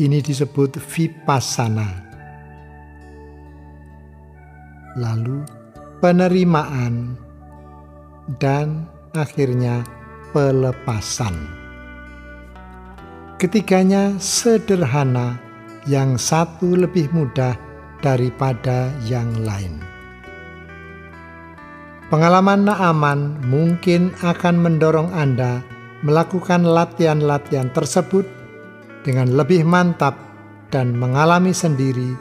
Ini 0.00 0.24
disebut 0.24 0.80
vipassana. 0.80 2.00
Lalu 4.96 5.44
penerimaan 6.00 7.12
dan 8.40 8.88
akhirnya 9.12 9.84
pelepasan. 10.32 11.61
Ketiganya 13.42 14.22
sederhana, 14.22 15.34
yang 15.90 16.14
satu 16.14 16.78
lebih 16.78 17.10
mudah 17.10 17.58
daripada 17.98 18.86
yang 19.02 19.34
lain. 19.42 19.82
Pengalaman 22.06 22.70
Naaman 22.70 23.42
mungkin 23.42 24.14
akan 24.22 24.62
mendorong 24.62 25.10
Anda 25.10 25.58
melakukan 26.06 26.62
latihan-latihan 26.62 27.66
tersebut 27.74 28.22
dengan 29.02 29.34
lebih 29.34 29.66
mantap 29.66 30.14
dan 30.70 30.94
mengalami 30.94 31.50
sendiri 31.50 32.14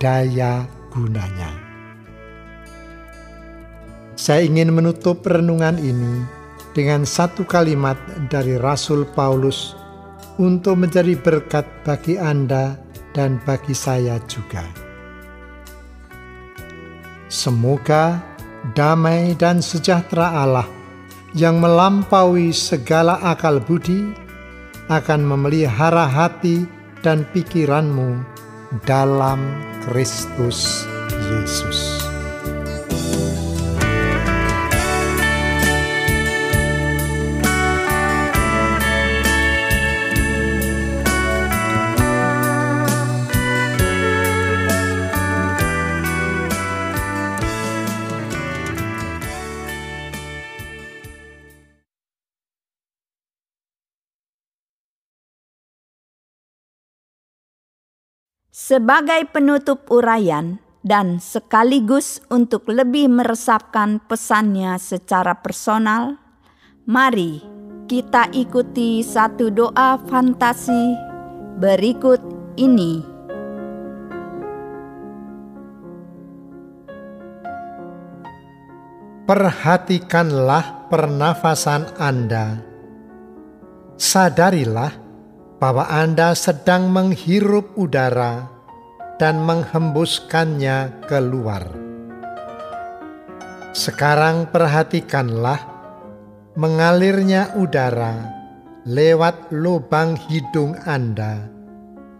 daya 0.00 0.64
gunanya. 0.88 1.52
Saya 4.16 4.48
ingin 4.48 4.72
menutup 4.72 5.20
renungan 5.28 5.76
ini 5.76 6.24
dengan 6.72 7.04
satu 7.04 7.44
kalimat 7.44 8.00
dari 8.32 8.56
Rasul 8.56 9.04
Paulus 9.12 9.81
untuk 10.38 10.80
menjadi 10.80 11.16
berkat 11.18 11.64
bagi 11.84 12.16
Anda 12.16 12.78
dan 13.12 13.40
bagi 13.44 13.76
saya 13.76 14.16
juga. 14.28 14.64
Semoga 17.32 18.20
damai 18.76 19.32
dan 19.40 19.64
sejahtera 19.64 20.44
Allah 20.44 20.68
yang 21.32 21.64
melampaui 21.64 22.52
segala 22.52 23.16
akal 23.24 23.56
budi 23.56 24.12
akan 24.92 25.24
memelihara 25.24 26.04
hati 26.04 26.68
dan 27.00 27.24
pikiranmu 27.32 28.20
dalam 28.84 29.40
Kristus 29.88 30.84
Yesus. 31.32 32.01
Sebagai 58.62 59.26
penutup 59.26 59.90
uraian 59.90 60.62
dan 60.86 61.18
sekaligus 61.18 62.22
untuk 62.30 62.70
lebih 62.70 63.10
meresapkan 63.10 63.98
pesannya 64.06 64.78
secara 64.78 65.34
personal, 65.34 66.14
mari 66.86 67.42
kita 67.90 68.30
ikuti 68.30 69.02
satu 69.02 69.50
doa 69.50 69.98
fantasi 70.06 70.94
berikut 71.58 72.22
ini. 72.54 73.02
Perhatikanlah 79.26 80.86
pernafasan 80.86 81.98
Anda. 81.98 82.62
Sadarilah 83.98 84.94
bahwa 85.58 85.90
Anda 85.90 86.38
sedang 86.38 86.94
menghirup 86.94 87.74
udara 87.74 88.51
dan 89.22 89.38
menghembuskannya 89.46 91.06
keluar. 91.06 91.62
Sekarang 93.70 94.50
perhatikanlah 94.50 95.62
mengalirnya 96.58 97.54
udara 97.54 98.18
lewat 98.82 99.54
lubang 99.54 100.18
hidung 100.26 100.74
Anda, 100.82 101.46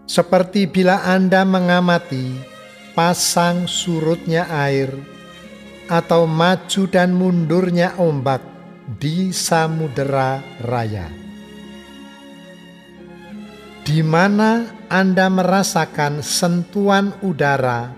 seperti 0.07 0.63
bila 0.63 1.03
Anda 1.03 1.43
mengamati 1.43 2.39
pasang 2.95 3.67
surutnya 3.67 4.47
air 4.47 4.87
atau 5.91 6.23
maju 6.23 6.87
dan 6.87 7.11
mundurnya 7.11 7.99
ombak 7.99 8.39
di 8.95 9.35
samudera 9.35 10.39
raya 10.63 11.22
di 13.83 13.99
mana 13.99 14.63
Anda 14.87 15.27
merasakan 15.27 16.23
sentuhan 16.23 17.11
udara 17.19 17.91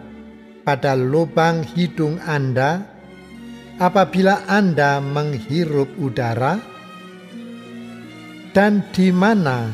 pada 0.65 0.97
lubang 0.97 1.61
hidung 1.61 2.17
Anda 2.25 2.81
apabila 3.77 4.49
Anda 4.49 4.97
menghirup 4.97 5.93
udara, 6.01 6.57
dan 8.57 8.81
di 8.89 9.13
mana 9.13 9.69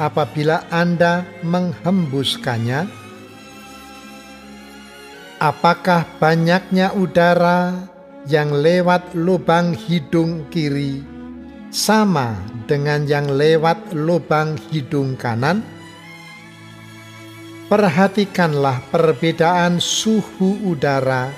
apabila 0.00 0.64
Anda 0.72 1.28
menghembuskannya. 1.44 2.88
Apakah 5.40 6.04
banyaknya 6.20 6.92
udara 6.96 7.88
yang 8.28 8.52
lewat 8.52 9.16
lubang 9.16 9.72
hidung 9.72 10.48
kiri 10.52 11.19
sama 11.70 12.34
dengan 12.66 13.06
yang 13.06 13.30
lewat 13.30 13.94
lubang 13.94 14.58
hidung 14.68 15.14
kanan? 15.14 15.62
Perhatikanlah 17.70 18.82
perbedaan 18.90 19.78
suhu 19.78 20.58
udara 20.66 21.30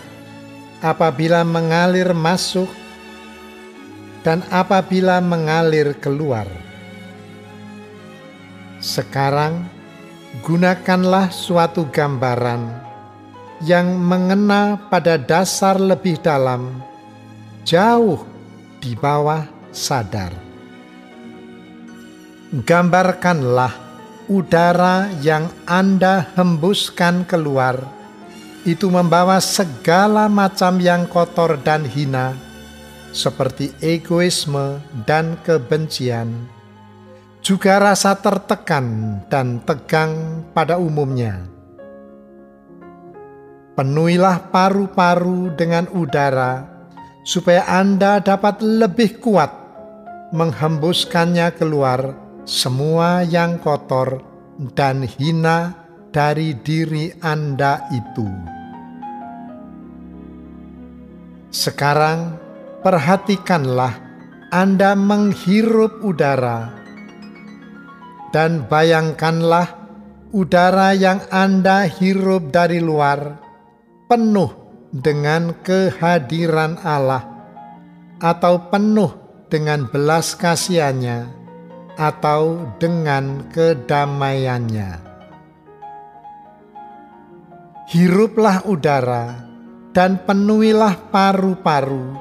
apabila 0.81 1.45
mengalir 1.45 2.17
masuk 2.17 2.73
dan 4.25 4.41
apabila 4.49 5.21
mengalir 5.21 5.93
keluar. 6.01 6.49
Sekarang, 8.81 9.69
gunakanlah 10.41 11.29
suatu 11.29 11.85
gambaran 11.93 12.73
yang 13.63 13.95
mengena 14.01 14.81
pada 14.89 15.21
dasar 15.21 15.77
lebih 15.77 16.17
dalam, 16.19 16.81
jauh 17.69 18.25
di 18.81 18.97
bawah 18.97 19.52
sadar. 19.73 20.31
Gambarkanlah 22.53 23.73
udara 24.29 25.09
yang 25.25 25.49
Anda 25.65 26.29
hembuskan 26.37 27.25
keluar, 27.25 27.81
itu 28.63 28.87
membawa 28.93 29.41
segala 29.43 30.29
macam 30.29 30.79
yang 30.79 31.09
kotor 31.09 31.59
dan 31.65 31.83
hina, 31.83 32.37
seperti 33.11 33.73
egoisme 33.81 34.79
dan 35.09 35.41
kebencian, 35.43 36.29
juga 37.43 37.81
rasa 37.83 38.15
tertekan 38.15 39.19
dan 39.27 39.59
tegang 39.65 40.45
pada 40.55 40.79
umumnya. 40.79 41.43
Penuhilah 43.73 44.53
paru-paru 44.53 45.57
dengan 45.57 45.89
udara, 45.97 46.69
supaya 47.25 47.65
Anda 47.65 48.21
dapat 48.21 48.61
lebih 48.61 49.17
kuat 49.19 49.62
menghembuskannya 50.33 51.53
keluar 51.55 52.17
semua 52.49 53.23
yang 53.23 53.61
kotor 53.61 54.25
dan 54.73 55.05
hina 55.05 55.77
dari 56.11 56.57
diri 56.57 57.13
Anda 57.21 57.87
itu. 57.93 58.27
Sekarang, 61.53 62.41
perhatikanlah 62.81 63.95
Anda 64.49 64.97
menghirup 64.97 66.01
udara, 66.01 66.73
dan 68.33 68.65
bayangkanlah 68.67 69.69
udara 70.33 70.97
yang 70.97 71.21
Anda 71.29 71.85
hirup 71.85 72.49
dari 72.49 72.81
luar 72.81 73.37
penuh 74.09 74.49
dengan 74.93 75.53
kehadiran 75.61 76.81
Allah 76.81 77.25
atau 78.21 78.73
penuh 78.73 79.22
dengan 79.53 79.85
belas 79.85 80.33
kasihannya 80.33 81.29
atau 82.01 82.73
dengan 82.81 83.45
kedamaiannya. 83.53 85.13
Hiruplah 87.93 88.65
udara 88.65 89.45
dan 89.93 90.17
penuhilah 90.25 91.13
paru-paru 91.13 92.17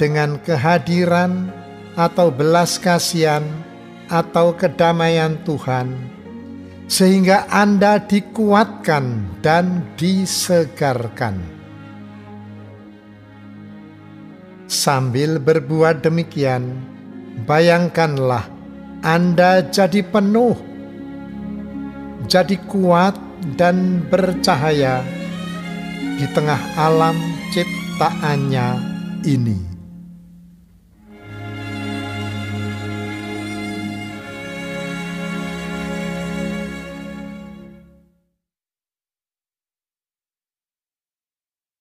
dengan 0.00 0.40
kehadiran 0.40 1.52
atau 1.92 2.32
belas 2.32 2.80
kasihan 2.80 3.44
atau 4.08 4.56
kedamaian 4.56 5.36
Tuhan 5.44 5.92
sehingga 6.88 7.48
Anda 7.52 8.00
dikuatkan 8.00 9.36
dan 9.44 9.84
disegarkan. 10.00 11.61
Sambil 14.72 15.36
berbuat 15.36 16.00
demikian, 16.00 16.80
bayangkanlah 17.44 18.48
Anda 19.04 19.60
jadi 19.68 20.00
penuh, 20.00 20.56
jadi 22.24 22.56
kuat 22.64 23.12
dan 23.60 24.00
bercahaya 24.08 25.04
di 26.16 26.24
tengah 26.32 26.56
alam 26.80 27.20
ciptaannya 27.52 28.68
ini. 29.28 29.71